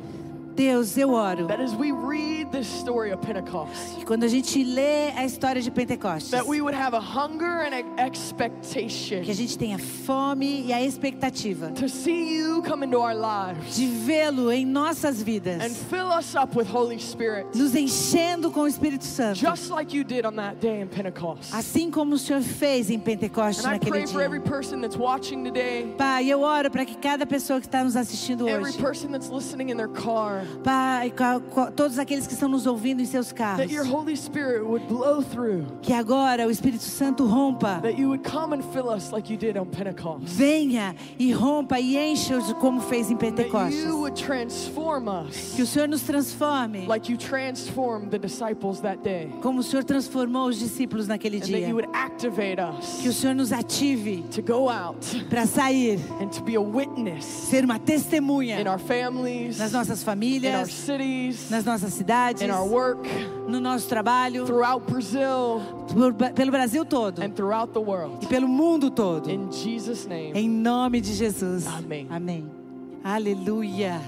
Deus, 0.59 0.97
eu 0.97 1.11
oro 1.11 1.47
that 1.47 1.61
as 1.61 1.73
we 1.73 1.93
read 1.93 2.51
this 2.51 2.67
story 2.67 3.13
of 3.13 3.21
Pentecost, 3.21 3.95
que 3.97 4.05
quando 4.05 4.25
a 4.25 4.27
gente 4.27 4.61
lê 4.61 5.09
a 5.11 5.23
história 5.23 5.61
de 5.61 5.71
Pentecostes, 5.71 6.31
that 6.31 6.45
we 6.45 6.59
would 6.59 6.75
have 6.75 6.93
a 6.93 6.99
hunger 6.99 7.61
and 7.61 7.73
an 7.73 8.05
expectation 8.05 9.23
que 9.23 9.31
a 9.31 9.33
gente 9.33 9.57
tenha 9.57 9.79
fome 9.79 10.65
e 10.65 10.73
a 10.73 10.83
expectativa 10.83 11.71
to 11.71 11.87
see 11.87 12.35
you 12.37 12.61
come 12.63 12.83
into 12.83 12.97
our 12.97 13.15
lives 13.15 13.77
de 13.77 13.87
vê-lo 13.87 14.51
em 14.51 14.65
nossas 14.65 15.21
and 15.21 15.23
vidas, 15.23 15.77
fill 15.89 16.11
us 16.11 16.35
up 16.35 16.53
with 16.57 16.67
Holy 16.67 16.99
Spirit, 16.99 17.47
nos 17.57 17.73
enchendo 17.73 18.51
com 18.51 18.63
o 18.63 18.67
Espírito 18.67 19.05
Santo, 19.05 19.39
just 19.39 19.69
like 19.69 19.95
you 19.95 20.03
did 20.03 20.25
on 20.25 20.35
that 20.35 20.57
day 20.59 20.81
in 20.81 20.87
Pentecost. 20.87 21.53
assim 21.53 21.89
como 21.89 22.15
o 22.15 22.19
Senhor 22.19 22.41
fez 22.41 22.89
em 22.89 22.99
Pentecostes 22.99 23.63
And 23.63 23.71
naquele 23.71 23.91
pray 23.91 24.07
for 24.07 24.21
every 24.21 24.41
dia. 24.41 24.51
person 24.51 24.81
that's 24.81 24.97
watching 24.97 25.41
today, 25.41 25.95
Pai, 25.97 26.27
eu 26.27 26.41
oro 26.41 26.69
para 26.69 26.83
que 26.83 26.97
cada 26.97 27.25
pessoa 27.25 27.61
que 27.61 27.65
está 27.65 27.81
nos 27.81 27.95
assistindo 27.95 28.43
hoje, 28.43 28.77
Pai, 30.63 31.13
todos 31.75 31.97
aqueles 31.97 32.27
que 32.27 32.33
estão 32.33 32.49
nos 32.49 32.65
ouvindo 32.67 33.01
em 33.01 33.05
seus 33.05 33.31
carros, 33.31 33.59
that 33.65 33.73
your 33.73 33.85
Holy 33.85 34.15
Spirit 34.15 34.63
would 34.63 34.85
blow 34.87 35.21
through, 35.21 35.65
que 35.81 35.93
agora 35.93 36.47
o 36.47 36.51
Espírito 36.51 36.83
Santo 36.83 37.25
rompa, 37.25 37.81
like 39.11 39.37
venha 40.21 40.95
e 41.17 41.31
rompa 41.31 41.79
e 41.79 41.97
encha-os 41.97 42.51
como 42.53 42.81
fez 42.81 43.09
em 43.09 43.15
Pentecostes. 43.15 43.83
you 43.83 43.97
would 43.99 44.15
transform 44.21 45.07
us 45.07 45.53
Que 45.55 45.61
o 45.61 45.65
Senhor 45.67 45.87
nos 45.87 46.01
transforme, 46.01 46.85
like 46.87 47.11
you 47.11 47.17
transformed 47.17 48.09
the 48.11 48.19
disciples 48.19 48.79
that 48.81 49.01
day. 49.03 49.29
como 49.41 49.59
o 49.59 49.63
Senhor 49.63 49.83
transformou 49.83 50.47
os 50.49 50.59
discípulos 50.59 51.07
naquele 51.07 51.37
And 51.37 51.41
dia. 51.45 51.67
you 51.67 51.75
would 51.75 51.89
activate 51.93 52.59
us 52.59 52.99
Que 53.01 53.09
o 53.09 53.13
Senhor 53.13 53.33
nos 53.35 53.51
ative 53.51 54.23
to 54.31 54.41
go 54.41 54.69
out 54.69 54.97
para 55.29 55.45
sair, 55.45 55.99
and 56.21 56.27
to 56.29 56.43
be 56.43 56.55
a 56.55 56.61
witness 56.61 57.23
ser 57.25 57.63
uma 57.65 57.79
testemunha 57.79 58.59
in 58.59 58.67
our 58.67 58.79
families, 58.79 59.57
nas 59.57 59.71
nossas 59.71 60.03
our 60.03 60.38
famílias, 60.39 60.71
cities, 60.71 61.49
nas 61.49 61.65
nossas 61.65 61.93
cidades, 61.93 62.41
in 62.41 62.51
our 62.51 62.67
work, 62.67 62.99
no 63.47 63.59
nosso 63.59 63.87
trabalho, 63.87 64.45
throughout 64.45 64.83
Brazil, 64.89 65.61
por- 65.93 66.13
pelo 66.13 66.51
Brasil 66.51 66.85
todo 66.85 67.21
and 67.21 67.31
throughout 67.35 67.73
the 67.73 67.79
world. 67.79 68.23
e 68.23 68.27
pelo 68.27 68.47
mundo 68.47 68.89
todo. 68.89 69.29
In 69.29 69.51
Jesus' 69.51 70.05
name. 70.07 70.31
Em 70.33 70.47
nome 70.49 71.01
de 71.01 71.13
Jesus. 71.13 71.65
Amém. 71.67 72.07
Amém. 72.09 72.45
Aleluia. 73.03 73.99